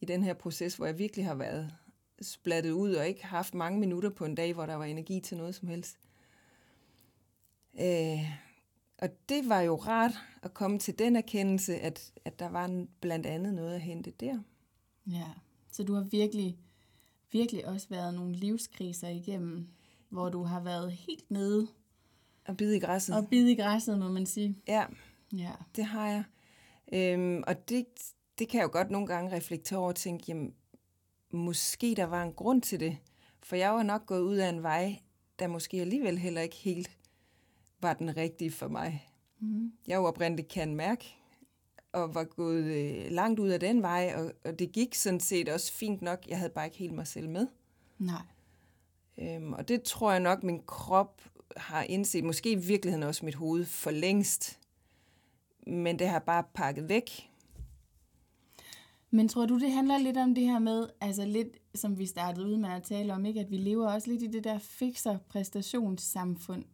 [0.00, 1.74] i den her proces, hvor jeg virkelig har været
[2.22, 5.36] splattet ud og ikke haft mange minutter på en dag, hvor der var energi til
[5.36, 5.98] noget som helst.
[7.80, 8.30] Øh,
[8.98, 13.26] og det var jo rart at komme til den erkendelse, at, at der var blandt
[13.26, 14.38] andet noget at hente der.
[15.06, 15.26] Ja,
[15.72, 16.58] så du har virkelig,
[17.32, 19.68] virkelig også været nogle livskriser igennem,
[20.08, 21.66] hvor du har været helt nede
[22.46, 23.16] Og bide i græsset.
[23.16, 24.56] og bide i græsset, må man sige.
[24.68, 24.84] Ja,
[25.32, 26.24] Ja, det har jeg.
[26.92, 27.86] Øhm, og det,
[28.38, 30.54] det kan jeg jo godt nogle gange reflektere over og tænke, jamen,
[31.30, 32.98] måske der var en grund til det.
[33.42, 34.98] For jeg var nok gået ud af en vej,
[35.38, 36.98] der måske alligevel heller ikke helt
[37.80, 39.08] var den rigtige for mig.
[39.40, 39.72] mm.
[39.86, 41.14] Jeg jo oprindeligt kan mærke,
[41.92, 45.48] og var gået øh, langt ud af den vej, og, og det gik sådan set
[45.48, 46.28] også fint nok.
[46.28, 47.46] Jeg havde bare ikke helt mig selv med.
[47.98, 48.22] nej.
[49.18, 51.22] Øhm, og det tror jeg nok, min krop
[51.56, 54.60] har indset, måske i virkeligheden også mit hoved for længst.
[55.66, 57.30] Men det har bare pakket væk.
[59.10, 62.46] Men tror du, det handler lidt om det her med, altså lidt som vi startede
[62.46, 63.40] ud med at tale om, ikke?
[63.40, 66.64] at vi lever også lidt i det der fikser præstationssamfund.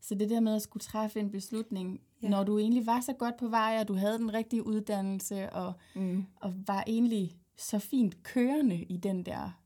[0.00, 2.26] Så det der med at skulle træffe en beslutning, Ja.
[2.26, 2.30] ja.
[2.30, 5.72] når du egentlig var så godt på vej, og du havde den rigtige uddannelse, og,
[5.94, 6.26] Mm.
[6.36, 9.59] og var egentlig så fint kørende i den der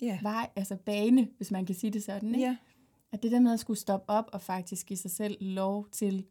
[0.00, 0.18] Ja.
[0.22, 2.28] vej, altså bane, hvis man kan sige det sådan.
[2.34, 2.46] Ikke?
[2.46, 2.56] ja.
[3.12, 6.24] At det der med at skulle stoppe op og faktisk give sig selv lov til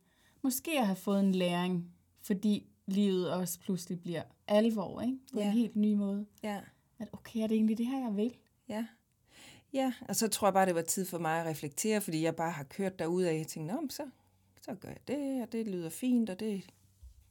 [0.44, 1.92] måske at have fået en læring,
[2.24, 5.18] fordi livet også pludselig bliver alvor, ikke?
[5.34, 5.46] På Ja.
[5.46, 6.26] en helt ny måde.
[6.44, 6.60] Ja.
[7.00, 8.38] At okay, er det egentlig det her, jeg vil?
[8.70, 8.86] Ja.
[9.74, 12.36] Ja, og så tror jeg bare, det var tid for mig at reflektere, fordi jeg
[12.36, 14.04] bare har kørt derud af, og jeg tænkte, Nå, så,
[14.62, 16.64] så gør jeg det, og det lyder fint, og det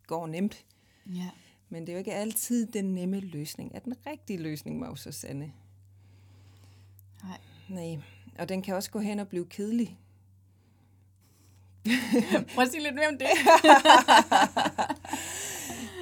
[0.06, 0.64] går nemt.
[1.14, 1.30] Ja.
[1.68, 3.70] Men det er jo ikke altid den nemme løsning.
[3.74, 5.52] Er den rigtige løsning, må jo så sande.
[7.28, 7.38] Nej.
[7.68, 7.98] Nej,
[8.38, 9.98] og den kan også gå hen og blive kedelig.
[12.54, 13.28] Prøv at sige lidt mere om det.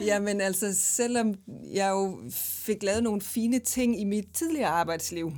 [0.08, 1.34] Jamen altså, selvom
[1.72, 5.32] jeg jo fik lavet nogle fine ting i mit tidligere arbejdsliv,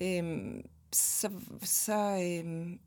[0.00, 1.30] øhm, så,
[1.62, 2.78] så øhm,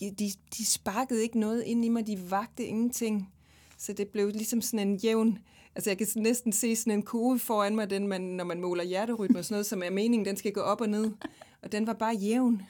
[0.00, 3.32] de, de sparkede ikke noget ind i mig, de vagte ingenting.
[3.78, 5.38] Så det blev ligesom sådan en jævn,
[5.74, 8.84] altså jeg kan næsten se sådan en kurve foran mig, den man, når man måler
[8.84, 11.10] hjerterytme og sådan noget, som er meningen, den skal gå op og ned.
[11.62, 12.62] Og den var bare jævn.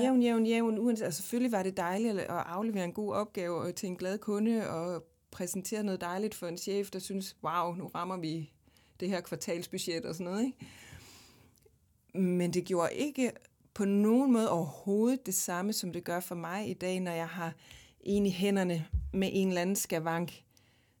[0.00, 0.78] Jævn, jævn, jævn.
[0.78, 4.70] Uanset, altså, selvfølgelig var det dejligt at aflevere en god opgave til en glad kunde
[4.70, 8.52] og præsentere noget dejligt for en chef, der synes, wow, nu rammer vi
[9.00, 10.44] det her kvartalsbudget og sådan noget.
[10.44, 10.58] Ikke?
[12.18, 13.30] Men det gjorde ikke
[13.74, 17.28] på nogen måde overhovedet det samme, som det gør for mig i dag, når jeg
[17.28, 17.54] har
[18.06, 20.42] en i hænderne med en eller anden skavank,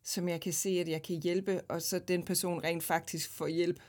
[0.02, 3.46] som jeg kan se, at jeg kan hjælpe, og så den person rent faktisk får
[3.46, 3.80] hjælp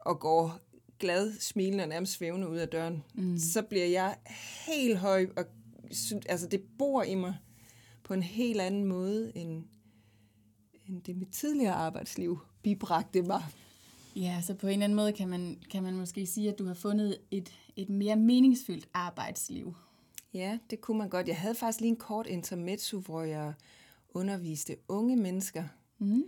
[0.00, 0.60] og går
[0.98, 3.02] glad, smilende og nærmest svævende ud af døren.
[3.14, 3.38] Mm.
[3.38, 4.16] Så bliver jeg
[4.66, 5.44] helt høj, og
[6.28, 7.36] altså det bor i mig
[8.04, 9.64] på en helt anden måde, end,
[10.86, 13.42] end det mit tidligere arbejdsliv bibragte mig.
[14.16, 16.66] Ja, så på en eller anden måde kan man, kan man måske sige, at du
[16.66, 19.74] har fundet et, et mere meningsfyldt arbejdsliv.
[20.34, 21.28] Ja, det kunne man godt.
[21.28, 23.52] Jeg havde faktisk lige en kort intermezzo, hvor jeg
[24.08, 25.64] underviste unge mennesker.
[25.98, 26.24] Mm.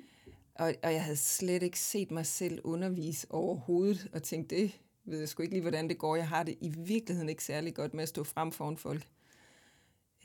[0.55, 5.19] Og, og jeg havde slet ikke set mig selv undervise overhovedet, og tænkte, det ved
[5.19, 6.17] jeg sgu ikke lige, hvordan det går.
[6.17, 9.09] Jeg har det i virkeligheden ikke særlig godt med at stå frem foran folk.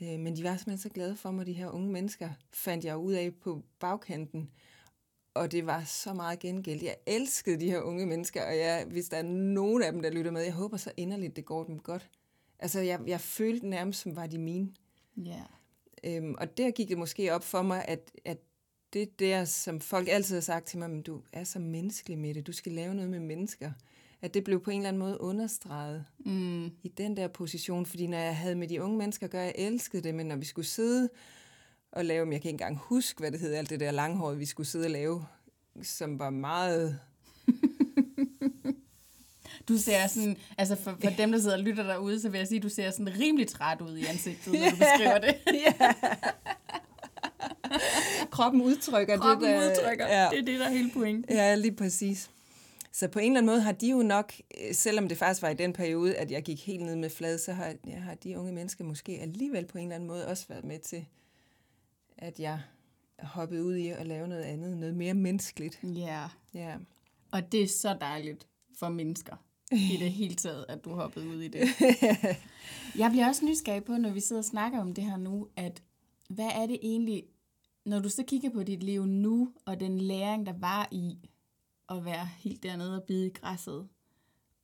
[0.02, 2.96] Øh, men de var simpelthen så glade for mig, de her unge mennesker, fandt jeg
[2.96, 4.50] ud af på bagkanten.
[5.34, 6.82] Og det var så meget gengæld.
[6.82, 10.10] Jeg elskede de her unge mennesker, og jeg, hvis der er nogen af dem, der
[10.10, 12.10] lytter med, jeg håber så inderligt, det går dem godt.
[12.58, 14.72] Altså, jeg, jeg følte nærmest, som var de mine.
[15.16, 15.42] Ja.
[16.04, 18.38] Øhm, og der gik det måske op for mig, at, at
[18.92, 22.34] det der, som folk altid har sagt til mig, men du er så menneskelig med
[22.34, 23.72] det, du skal lave noget med mennesker.
[24.22, 26.64] At det blev på en eller anden måde understreget mm.
[26.66, 29.54] i den der position, fordi når jeg havde med de unge mennesker at gøre, jeg
[29.58, 31.08] elskede det, men når vi skulle sidde
[31.92, 34.46] og lave, jeg kan ikke engang huske, hvad det hed, alt det der langhåret, vi
[34.46, 35.24] skulle sidde og lave,
[35.82, 37.00] som var meget
[39.68, 42.48] du ser sådan, altså for, for dem, der sidder og lytter derude, så vil jeg
[42.48, 45.34] sige, du ser sådan rimelig træt ud i ansigtet, når du beskriver det.
[45.52, 45.72] ja.
[48.30, 49.54] Kroppen udtrykker Kroppen det.
[49.56, 50.28] Kroppen udtrykker, ja.
[50.30, 51.36] det er det, der er hele pointen.
[51.36, 52.30] Ja, lige præcis.
[52.92, 55.48] Så på en eller anden måde har de jo nok, øh, selvom det faktisk var
[55.48, 58.38] i den periode, at jeg gik helt ned med flad, så har, ja, har de
[58.38, 61.06] unge mennesker måske alligevel på en eller anden måde også været med til,
[62.18, 62.60] at jeg
[63.18, 65.78] hoppet ud i at lave noget andet, noget mere menneskeligt.
[65.82, 66.24] Ja.
[66.54, 66.74] Ja.
[67.32, 68.46] Og det er så dejligt
[68.78, 69.36] for mennesker
[69.72, 71.68] i det hele taget, at du hoppede ud i det.
[73.00, 75.82] Jeg bliver også nysgerrig på, når vi sidder og snakker om det her nu, at
[76.28, 77.24] hvad er det egentlig,
[77.84, 81.18] når du så kigger på dit liv nu, og den læring, der var i
[81.88, 83.88] at være helt dernede og bide i græsset,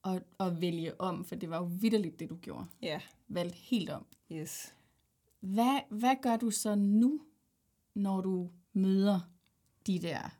[0.02, 2.66] og, og vælge om, for det var jo vidderligt det, du gjorde.
[2.82, 2.88] Ja.
[2.88, 3.00] Yeah.
[3.28, 4.06] Valgte helt om.
[4.32, 4.74] Yes.
[5.40, 7.20] Hvad, hvad gør du så nu,
[7.94, 9.20] når du møder
[9.86, 10.34] de der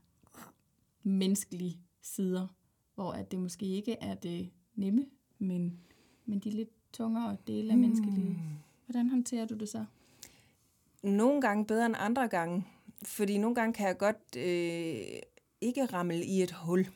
[1.02, 2.46] menneskelige sider?
[2.94, 5.06] hvor at det måske ikke er det nemme,
[5.38, 5.78] men,
[6.26, 8.28] men de lidt tungere dele af menneskelivet.
[8.28, 8.38] Hmm.
[8.86, 9.84] Hvordan håndterer du det så?
[11.02, 12.66] Nogle gange bedre end andre gange,
[13.02, 15.20] fordi nogle gange kan jeg godt øh,
[15.60, 16.86] ikke ramme i et hul.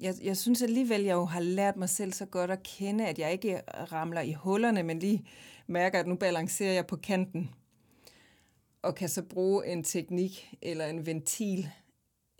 [0.00, 3.18] Jeg, jeg synes alligevel, jeg jo har lært mig selv så godt at kende, at
[3.18, 3.60] jeg ikke
[3.92, 5.26] ramler i hullerne, men lige
[5.66, 7.50] mærker, at nu balancerer jeg på kanten
[8.82, 11.68] og kan så bruge en teknik eller en ventil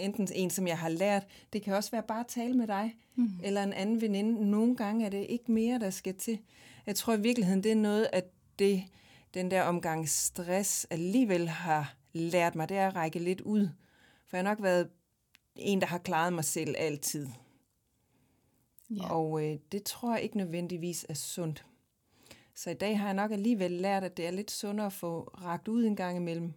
[0.02, 2.96] enten en, som jeg har lært, det kan også være bare at tale med dig,
[3.14, 3.30] mm.
[3.42, 4.50] eller en anden veninde.
[4.50, 6.38] Nogle gange er det ikke mere, der skal til.
[6.86, 8.24] Jeg tror i virkeligheden, det er noget, at
[8.58, 8.82] det,
[9.34, 13.68] den der omgang stress alligevel har lært mig, det er at række lidt ud.
[14.26, 14.88] For jeg har nok været
[15.56, 17.28] en, der har klaret mig selv altid.
[18.90, 19.10] Ja.
[19.10, 21.64] Og øh, det tror jeg ikke nødvendigvis er sundt.
[22.54, 25.20] Så i dag har jeg nok alligevel lært, at det er lidt sundere at få
[25.22, 26.52] ragt ud en gang imellem.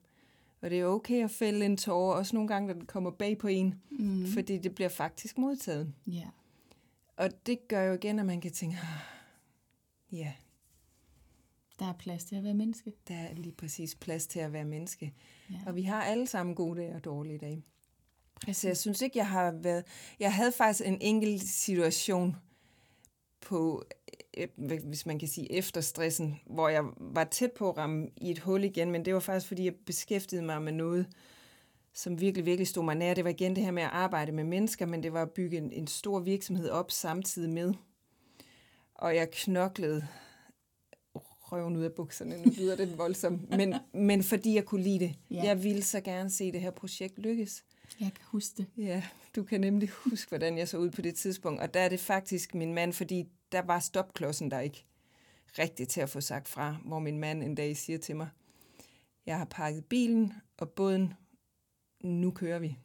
[0.65, 3.37] Og det er okay at fælde en tårer, også nogle gange, når den kommer bag
[3.37, 4.27] på en, mm.
[4.27, 5.93] fordi det bliver faktisk modtaget.
[6.07, 6.27] Ja.
[7.17, 10.33] Og det gør jo igen, at man kan tænke, ah, ja.
[11.79, 12.93] Der er plads til at være menneske.
[13.07, 15.13] Der er lige præcis plads til at være menneske.
[15.51, 15.55] Ja.
[15.65, 17.63] Og vi har alle sammen gode dage og dårlige dage.
[18.45, 18.57] Præcis.
[18.57, 19.83] Så jeg synes ikke, jeg har været...
[20.19, 22.35] Jeg havde faktisk en enkelt situation
[23.41, 23.83] på
[24.83, 28.39] hvis man kan sige, efter stressen, hvor jeg var tæt på at ramme i et
[28.39, 31.07] hul igen, men det var faktisk, fordi jeg beskæftigede mig med noget,
[31.93, 33.13] som virkelig, virkelig stod mig nær.
[33.13, 35.57] Det var igen det her med at arbejde med mennesker, men det var at bygge
[35.57, 37.73] en, en stor virksomhed op samtidig med.
[38.95, 40.07] Og jeg knoklede
[41.51, 43.75] røven ud af bukserne, nu lyder det voldsomt, men,
[44.09, 45.15] men fordi jeg kunne lide det.
[45.31, 45.43] Ja.
[45.43, 47.63] Jeg ville så gerne se det her projekt lykkes.
[47.99, 48.65] Jeg kan huske det.
[48.77, 49.03] Ja,
[49.35, 51.61] du kan nemlig huske, hvordan jeg så ud på det tidspunkt.
[51.61, 54.85] Og der er det faktisk min mand, fordi der var stopklodsen der ikke
[55.59, 58.29] rigtigt til at få sagt fra, hvor min mand en dag siger til mig,
[59.25, 61.13] jeg har pakket bilen og båden,
[62.03, 62.77] nu kører vi.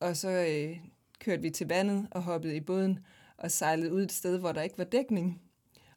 [0.00, 0.78] Og så øh,
[1.18, 2.98] kørte vi til vandet og hoppede i båden
[3.36, 5.42] og sejlede ud et sted, hvor der ikke var dækning.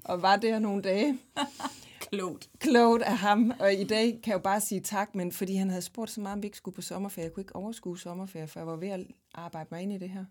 [0.04, 1.20] Og var der nogle dage.
[2.10, 2.50] Klogt.
[2.60, 3.54] Klogt af ham.
[3.60, 6.22] Og i dag kan jeg jo bare sige tak, men fordi han havde spurgt så
[6.22, 7.26] meget, om vi ikke skulle på sommerferie.
[7.26, 10.10] Jeg kunne ikke overskue sommerferie, for jeg var ved at arbejde mig ind i det
[10.10, 10.26] her.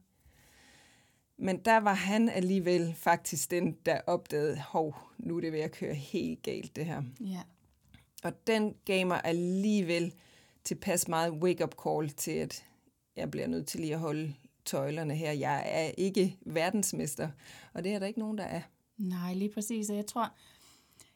[1.42, 5.72] Men der var han alligevel faktisk den, der opdagede, hov, nu er det ved at
[5.72, 7.02] køre helt galt det her.
[7.20, 7.42] Ja.
[8.22, 10.14] Og den gav mig alligevel
[10.64, 12.64] tilpas meget wake-up call til, at
[13.16, 15.32] jeg bliver nødt til lige at holde tøjlerne her.
[15.32, 17.28] Jeg er ikke verdensmester,
[17.72, 18.62] og det er der ikke nogen, der er.
[18.98, 19.90] Nej, lige præcis.
[19.90, 20.32] Og jeg tror,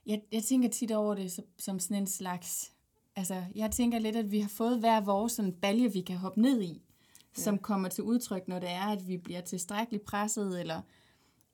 [0.07, 2.73] jeg, jeg tænker tit over det som, som sådan en slags...
[3.17, 6.41] Altså, jeg tænker lidt, at vi har fået hver vores sådan balje, vi kan hoppe
[6.41, 6.83] ned i,
[7.39, 7.43] ja.
[7.43, 10.81] som kommer til udtryk, når det er, at vi bliver tilstrækkeligt presset, eller,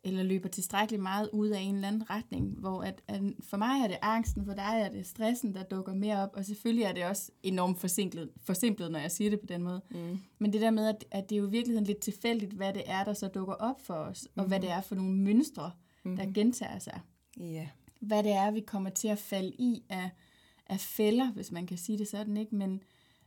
[0.04, 2.58] eller løber tilstrækkeligt meget ud af en eller anden retning.
[2.58, 5.94] Hvor at, at for mig er det angsten, for dig er det stressen, der dukker
[5.94, 9.46] mere op, og selvfølgelig er det også enormt forsimplet, forsimplet når jeg siger det på
[9.46, 9.80] den måde.
[9.90, 10.18] Mm.
[10.38, 12.82] Men det der med, at, at det er jo i virkeligheden lidt tilfældigt, hvad det
[12.86, 14.40] er, der så dukker op for os, mm.
[14.40, 15.70] og hvad det er for nogle mønstre,
[16.04, 16.16] mm.
[16.16, 17.00] der gentager sig.
[17.40, 17.68] Ja.
[18.00, 20.10] Hvad det er, vi kommer til at falde i af,
[20.66, 22.54] af fælder, hvis man kan sige det sådan, ikke?
[22.54, 22.82] Men,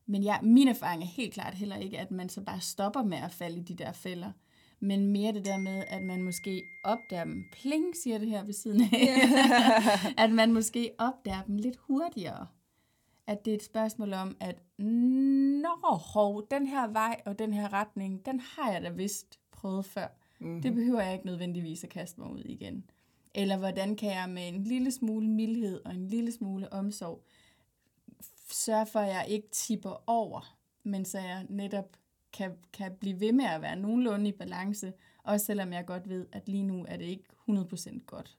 [0.05, 3.17] men ja, min erfaring er helt klart heller ikke, at man så bare stopper med
[3.17, 4.31] at falde i de der fælder.
[4.79, 7.45] Men mere det der med, at man måske opdager dem.
[7.51, 9.07] Pling, siger det her ved siden af.
[10.23, 12.47] at man måske opdager dem lidt hurtigere.
[13.27, 17.73] At det er et spørgsmål om, at nå, hov, den her vej og den her
[17.73, 20.07] retning, den har jeg da vist prøvet før.
[20.39, 20.61] Mm-hmm.
[20.61, 22.83] Det behøver jeg ikke nødvendigvis at kaste mig ud igen.
[23.35, 27.23] Eller hvordan kan jeg med en lille smule mildhed og en lille smule omsorg
[28.55, 31.97] sørge for, at jeg ikke tipper over, men så jeg netop
[32.33, 36.25] kan, kan blive ved med at være nogenlunde i balance, også selvom jeg godt ved,
[36.31, 38.37] at lige nu er det ikke 100% godt.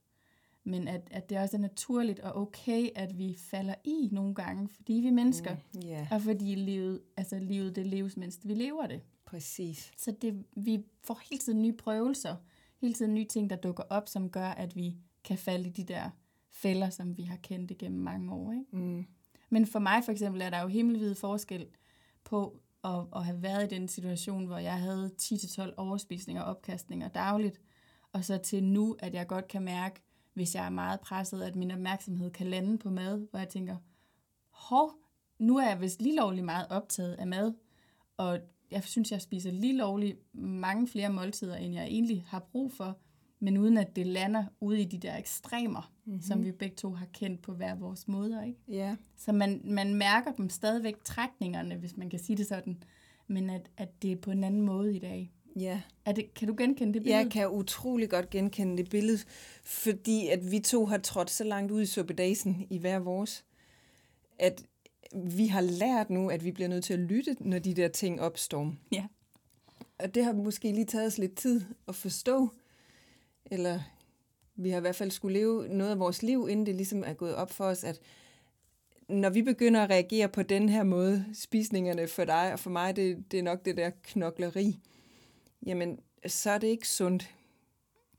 [0.64, 4.68] Men at, at det også er naturligt og okay, at vi falder i nogle gange,
[4.68, 8.54] fordi vi er mennesker, Mm, ja, og fordi livet, altså livet det leves, mens vi
[8.54, 9.00] lever det.
[9.24, 9.92] præcis.
[9.96, 12.36] Så det, vi får hele tiden nye prøvelser,
[12.80, 15.84] hele tiden nye ting, der dukker op, som gør, at vi kan falde i de
[15.84, 16.10] der
[16.50, 18.52] fælder, som vi har kendt igennem mange år.
[18.52, 18.64] Ikke?
[18.76, 19.06] Mm.
[19.54, 21.66] Men for mig for eksempel er der jo himmelvid forskel
[22.24, 27.08] på at, at have været i den situation, hvor jeg havde 10-12 overspisninger og opkastninger
[27.08, 27.60] dagligt,
[28.12, 31.56] og så til nu, at jeg godt kan mærke, hvis jeg er meget presset, at
[31.56, 33.76] min opmærksomhed kan lande på mad, hvor jeg tænker,
[34.50, 34.92] hov,
[35.38, 37.54] nu er jeg vist lige lovlig meget optaget af mad,
[38.16, 38.38] og
[38.70, 42.98] jeg synes, jeg spiser lige lovlig mange flere måltider, end jeg egentlig har brug for,
[43.38, 46.22] men uden at det lander ude i de der ekstremer, mm-hmm.
[46.22, 48.42] som vi begge to har kendt på hver vores måder.
[48.42, 48.58] Ikke?
[48.68, 52.82] Ja, Så man, man mærker dem stadigvæk, trækningerne, hvis man kan sige det sådan,
[53.26, 55.32] men at, at det er på en anden måde i dag.
[55.56, 55.80] ja.
[56.04, 57.22] Er det, kan du genkende det billede?
[57.22, 59.18] Jeg kan utrolig godt genkende det billede,
[59.64, 63.44] fordi at vi to har trådt så langt ud i suppedasen i hver vores,
[64.38, 64.64] at
[65.24, 68.20] vi har lært nu, at vi bliver nødt til at lytte, når de der ting
[68.20, 68.74] opstår.
[68.92, 69.06] Ja.
[69.98, 72.48] Og det har måske lige taget os lidt tid at forstå,
[73.50, 73.80] eller
[74.56, 77.12] vi har i hvert fald skulle leve noget af vores liv, inden det ligesom er
[77.12, 78.00] gået op for os, at
[79.08, 82.96] når vi begynder at reagere på den her måde, spisningerne for dig og for mig,
[82.96, 84.78] det, det er nok det der knokleri,
[85.66, 87.30] jamen så er det ikke sundt.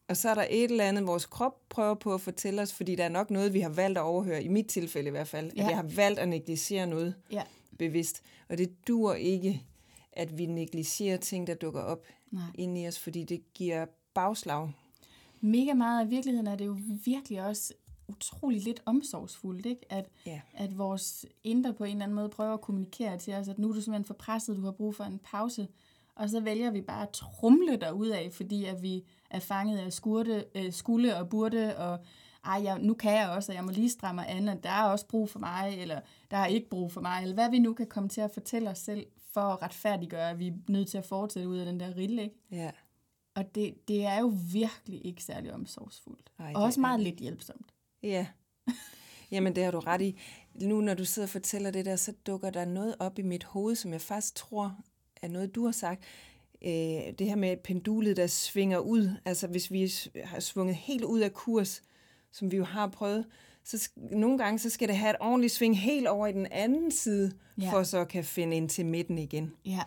[0.07, 2.95] Og så er der et eller andet, vores krop prøver på at fortælle os, fordi
[2.95, 5.51] der er nok noget, vi har valgt at overhøre, i mit tilfælde i hvert fald,
[5.55, 5.61] ja.
[5.63, 7.43] At jeg har valgt at negligere noget Ja.
[7.79, 8.21] bevidst.
[8.49, 9.61] Og det dur ikke,
[10.13, 12.43] at vi negligerer ting, der dukker op Nej.
[12.55, 14.71] inde i os, fordi det giver bagslag.
[15.45, 17.73] Mega meget af virkeligheden er det jo virkelig også
[18.07, 19.81] utrolig lidt omsorgsfuldt, ikke?
[19.89, 20.41] At, Ja.
[20.53, 23.69] at vores indre på en eller anden måde prøver at kommunikere til os, at nu
[23.69, 25.67] er du simpelthen for presset, du har brug for en pause,
[26.15, 27.79] og så vælger vi bare at trumle
[28.15, 31.99] af, fordi at vi er fanget af skurte, øh, skulle og burde, og
[32.45, 34.69] ej, jeg, nu kan jeg også, og jeg må lige stramme mig an, og der
[34.69, 35.99] er også brug for mig, eller
[36.31, 38.69] der er ikke brug for mig, eller hvad vi nu kan komme til at fortælle
[38.69, 41.79] os selv, for at retfærdiggøre, at vi er nødt til at fortsætte ud af den
[41.79, 42.35] der rille, ikke?
[42.51, 42.71] Ja.
[43.35, 46.31] Og det, det er jo virkelig ikke særlig omsorgsfuldt.
[46.39, 47.73] Ej, og også meget lidt hjælpsomt.
[48.03, 48.27] Ja.
[49.31, 50.19] Jamen, det har du ret i.
[50.53, 53.43] Nu, når du sidder og fortæller det der, så dukker der noget op i mit
[53.43, 54.77] hoved, som jeg faktisk tror
[55.21, 56.03] er noget, du har sagt.
[56.61, 56.71] Øh,
[57.19, 59.09] det her med pendulet, der svinger ud.
[59.25, 59.91] Altså, hvis vi
[60.23, 61.81] har svunget helt ud af kurs,
[62.31, 63.25] som vi jo har prøvet,
[63.63, 66.91] så nogle gange så skal det have et ordentligt sving helt over i den anden
[66.91, 67.31] side,
[67.61, 67.71] ja.
[67.71, 69.53] for så at kan finde ind til midten igen.
[69.65, 69.81] Ja,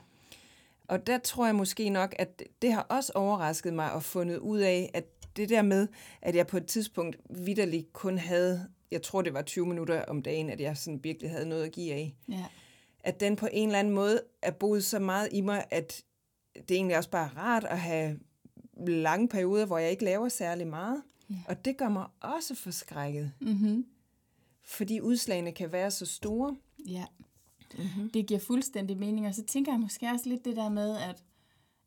[0.88, 4.58] Og der tror jeg måske nok, at det har også overrasket mig og fundet ud
[4.58, 5.04] af, at
[5.36, 5.88] det der med,
[6.22, 10.22] at jeg på et tidspunkt vidderligt kun havde, jeg tror det var 20 minutter om
[10.22, 12.44] dagen, at jeg sådan virkelig havde noget at give af, ja,
[13.00, 16.02] at den på en eller anden måde er boet så meget i mig, at
[16.54, 18.18] det egentlig også bare er rart at have
[18.86, 21.02] lange perioder, hvor jeg ikke laver særlig meget.
[21.30, 21.34] Ja.
[21.48, 23.86] Og det gør mig også forskrækket, mm-hmm.
[24.64, 26.56] fordi udslagene kan være så store.
[26.88, 27.04] ja.
[27.78, 28.10] Mm-hmm.
[28.10, 31.24] Det giver fuldstændig mening, og så tænker jeg måske også lidt det der med, at,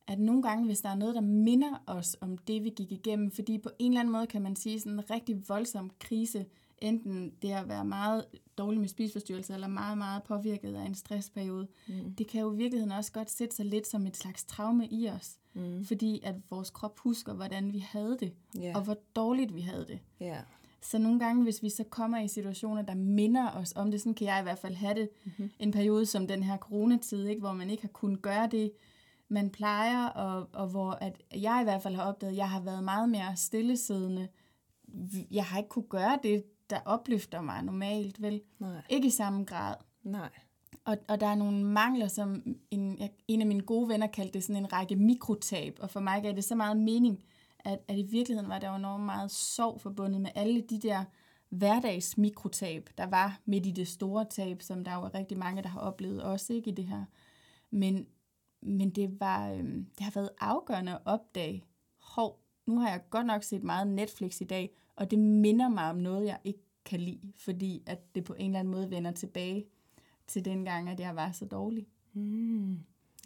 [0.07, 3.32] at nogle gange, hvis der er noget, der minder os om det, vi gik igennem,
[3.32, 6.45] fordi på en eller anden måde kan man sige, sådan en rigtig voldsom krise,
[6.77, 8.25] enten det at være meget
[8.57, 12.15] dårlig med spiseforstyrrelser, eller meget, meget påvirket af en stressperiode, mm.
[12.15, 15.09] det kan jo i virkeligheden også godt sætte sig lidt som et slags traume i
[15.09, 15.38] os.
[15.53, 15.86] Mm.
[15.86, 18.71] Fordi at vores krop husker, hvordan vi havde det, Ja.
[18.75, 19.99] og hvor dårligt vi havde det.
[20.19, 20.38] Ja.
[20.82, 24.13] Så nogle gange, hvis vi så kommer i situationer, der minder os om det, sådan
[24.13, 25.51] kan jeg i hvert fald have det, mm-hmm.
[25.59, 28.71] en periode som den her coronatid, ikke, hvor man ikke har kunnet gøre det,
[29.27, 32.59] man plejer, og, og hvor at jeg i hvert fald har opdaget, at jeg har
[32.59, 34.27] været meget mere stillesiddende.
[35.32, 38.41] Jeg har ikke kunne gøre det, der opløfter mig normalt, vel?
[38.59, 38.82] Nej.
[38.89, 39.75] Ikke i samme grad.
[40.03, 40.29] Nej.
[40.86, 44.43] Og, og der er nogle mangler, som en, en af mine gode venner kaldte det
[44.43, 47.23] sådan en række mikrotab, og for mig gav det så meget mening,
[47.66, 51.03] at, at i virkeligheden var der jo enormt meget sorg forbundet med alle de der
[51.49, 55.70] hverdagsmikrotab, der var midt i det store tab, som der jo er rigtig mange, der
[55.70, 57.05] har oplevet også ikke i det her.
[57.70, 58.07] Men,
[58.62, 61.64] men det, var, øhm, det har været afgørende at opdage,
[61.99, 65.89] hov, nu har jeg godt nok set meget Netflix i dag, og det minder mig
[65.89, 69.12] om noget, jeg ikke kan lide, fordi at det på en eller anden måde vender
[69.12, 69.66] tilbage
[70.28, 71.88] til den gang, at jeg var så dårlig.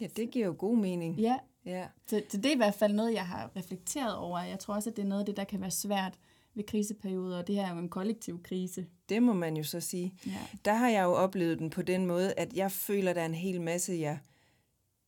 [0.00, 1.20] Ja, det giver jo god mening.
[1.20, 1.86] Ja, Ja.
[2.06, 4.42] så, så det er i hvert fald noget, jeg har reflekteret over.
[4.42, 6.18] Jeg tror også, at det er noget af det, der kan være svært
[6.54, 8.86] ved kriseperioder, og det her er jo en kollektiv krise.
[9.08, 10.14] Det må man jo så sige.
[10.26, 10.38] Ja.
[10.64, 13.34] Der har jeg jo oplevet den på den måde, at jeg føler, der er en
[13.34, 14.18] hel masse, jeg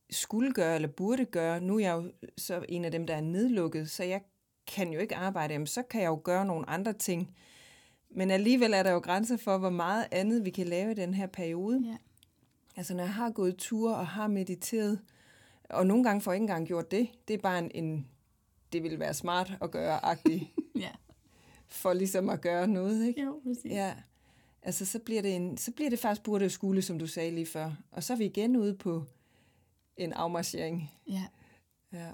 [0.09, 1.61] skulle gøre eller burde gøre.
[1.61, 4.21] Nu er jeg jo så en af dem, der er nedlukket, så jeg
[4.67, 5.53] kan jo ikke arbejde.
[5.53, 7.35] Jamen, så kan jeg jo gøre nogle andre ting.
[8.09, 11.13] Men alligevel er der jo grænser for, hvor meget andet vi kan lave i den
[11.13, 11.81] her periode.
[11.85, 11.97] Ja.
[12.75, 14.99] Altså, når jeg har gået ture og har mediteret,
[15.69, 18.07] og nogle gange får jeg ikke engang gjort det, det er bare en, en
[18.73, 20.91] det ville være smart at gøre-agtig, ja.
[21.67, 23.23] for ligesom at gøre noget, ikke?
[23.23, 23.71] Jo, præcis.
[23.71, 23.95] Ja,
[24.61, 27.31] altså så bliver det, en, så bliver det faktisk burde og skulle, som du sagde
[27.31, 27.71] lige før.
[27.91, 29.03] Og så er vi igen ude på
[29.97, 30.91] en afmarchering.
[31.07, 31.25] ja.
[31.93, 32.13] Ja.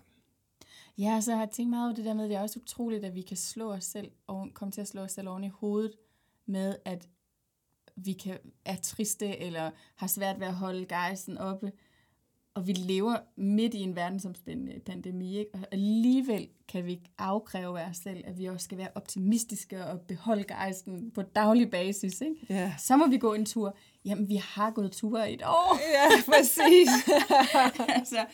[0.98, 3.06] Ja, så har jeg tænkt meget over det der med, at det er også utroligt,
[3.06, 5.48] at vi kan slå os selv, og komme til at slå os selv oven i
[5.48, 5.94] hovedet
[6.46, 7.10] med, at
[7.96, 11.72] vi kan, er triste eller har svært ved at holde gejsten oppe.
[12.56, 15.52] Og vi lever midt i en verdensomspændende pandemi, ikke?
[15.54, 19.86] og alligevel kan vi ikke afkræve af os selv, at vi også skal være optimistiske
[19.86, 22.22] og beholde gejsten på daglig basis.
[22.22, 22.36] Ikke?
[22.50, 22.74] Ja.
[22.80, 23.78] Så må vi gå en tur.
[24.06, 25.80] Jamen, vi har gået ture i et år.
[25.96, 26.90] Ja, præcis.
[28.00, 28.26] altså,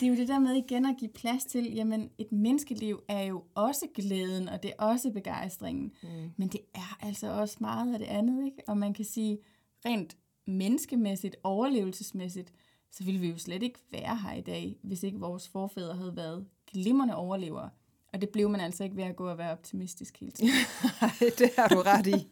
[0.00, 3.22] det er jo det der med igen at give plads til, jamen et menneskeliv er
[3.22, 5.92] jo også glæden, og det er også begejstringen.
[6.02, 6.08] Mm.
[6.36, 8.62] Men det er altså også meget af det andet, ikke?
[8.66, 9.38] Og man kan sige,
[9.86, 12.52] rent menneskemæssigt, overlevelsesmæssigt,
[12.92, 16.16] så ville vi jo slet ikke være her i dag, hvis ikke vores forfædre havde
[16.16, 17.70] været glimrende overlevere.
[18.12, 20.50] Og det blev man altså ikke ved at gå og være optimistisk hele tiden.
[21.02, 22.28] Nej, det har du ret i.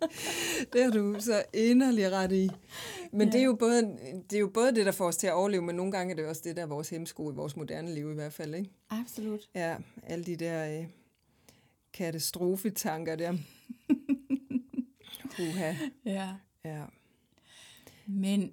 [0.73, 2.51] Det har du så inderlig ret i.
[3.13, 3.33] Men ja.
[3.33, 3.83] det, er jo både,
[4.31, 6.17] det er jo både det, der får os til at overleve, men nogle gange er
[6.17, 8.55] det også det, der er vores hemsko i vores moderne liv i hvert fald.
[8.55, 8.71] Ikke?
[8.91, 9.49] Absolut.
[9.55, 10.87] Ja, alle de der øh,
[11.93, 13.33] katastrofetanker der.
[15.41, 15.75] Uha.
[16.05, 16.29] Ja.
[16.65, 16.85] Ja.
[18.07, 18.53] Men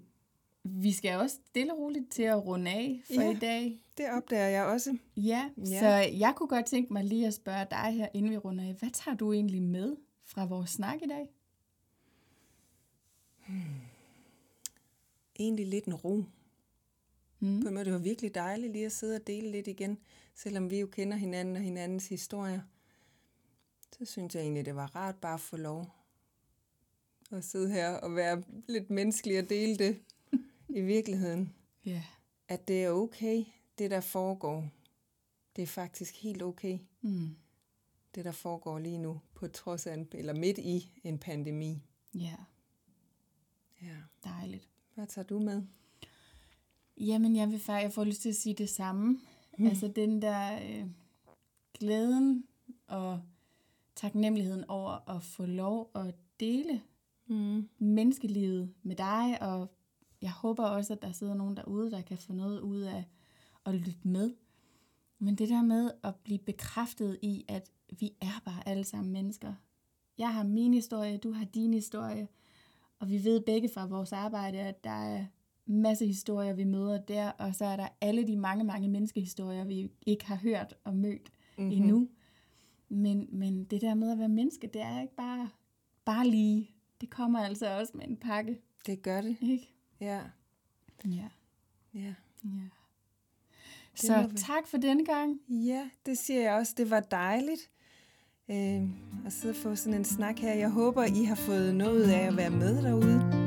[0.64, 3.32] vi skal også stille og roligt til at runde af for Ja.
[3.32, 3.80] i dag.
[3.98, 4.98] Det opdager jeg også.
[5.18, 5.80] Ja, Ja.
[5.80, 5.88] så
[6.20, 8.74] jeg kunne godt tænke mig lige at spørge dig her, inden vi runder af.
[8.74, 11.28] Hvad tager du egentlig med fra vores snak i dag?
[15.40, 16.24] Egentlig lidt en ro.
[17.40, 17.62] Mm.
[17.62, 19.98] På en måde, det var virkelig dejligt lige at sidde og dele lidt igen,
[20.36, 22.62] selvom vi jo kender hinanden og hinandens historier.
[23.92, 25.86] Så synes jeg egentlig, det var rart bare at få lov
[27.32, 29.98] at sidde her og være lidt menneskelig og dele det
[30.76, 31.54] i virkeligheden.
[31.86, 32.04] Ja.
[32.48, 33.44] At det er okay,
[33.78, 34.66] det der foregår.
[35.56, 37.36] Det er faktisk helt okay, Mm.
[38.16, 41.82] det der foregår lige nu, på trods af en, eller midt i en pandemi.
[42.16, 42.36] Ja,
[43.82, 43.96] Ja.
[44.24, 44.68] dejligt.
[44.96, 45.64] Hvad tager du med?
[46.98, 49.20] Jamen, jeg vil faktisk, jeg får lyst til at sige det samme.
[49.58, 49.68] Mm.
[49.68, 50.86] Altså den der øh,
[51.80, 52.46] glæden
[52.88, 53.22] og
[53.96, 56.82] taknemmeligheden over at få lov at dele
[57.26, 57.70] Mm.
[57.78, 59.68] menneskelivet med dig, og
[60.22, 63.06] jeg håber også, at der sidder nogen derude, der kan få noget ud af
[63.66, 64.34] at lytte med.
[65.20, 69.54] Men det der med at blive bekræftet i, at vi er bare alle sammen mennesker.
[70.18, 72.28] Jeg har min historie, du har din historie,
[73.00, 75.26] og vi ved begge fra vores arbejde, at der er
[75.66, 79.90] masse historier, vi møder der, og så er der alle de mange, mange menneskehistorier, vi
[80.06, 81.72] ikke har hørt og mødt mm-hmm.
[81.72, 82.10] endnu.
[82.90, 85.50] Men, men det der med at være menneske, det er ikke bare,
[86.06, 86.72] bare lige.
[87.02, 89.38] Det kommer altså også med en pakke, Det gør det.
[89.42, 89.74] ikke?
[90.02, 90.22] Ja.
[91.06, 91.30] Ja.
[91.94, 92.14] Ja.
[92.44, 92.68] ja.
[93.96, 94.38] Så vi.
[94.38, 95.40] tak for denne gang.
[95.50, 96.74] Ja, det siger jeg også.
[96.78, 97.70] Det var dejligt
[98.50, 98.82] øh,
[99.26, 100.54] at sidde og få sådan en snak her.
[100.54, 103.41] Jeg håber, I har fået noget ud af at være med derude.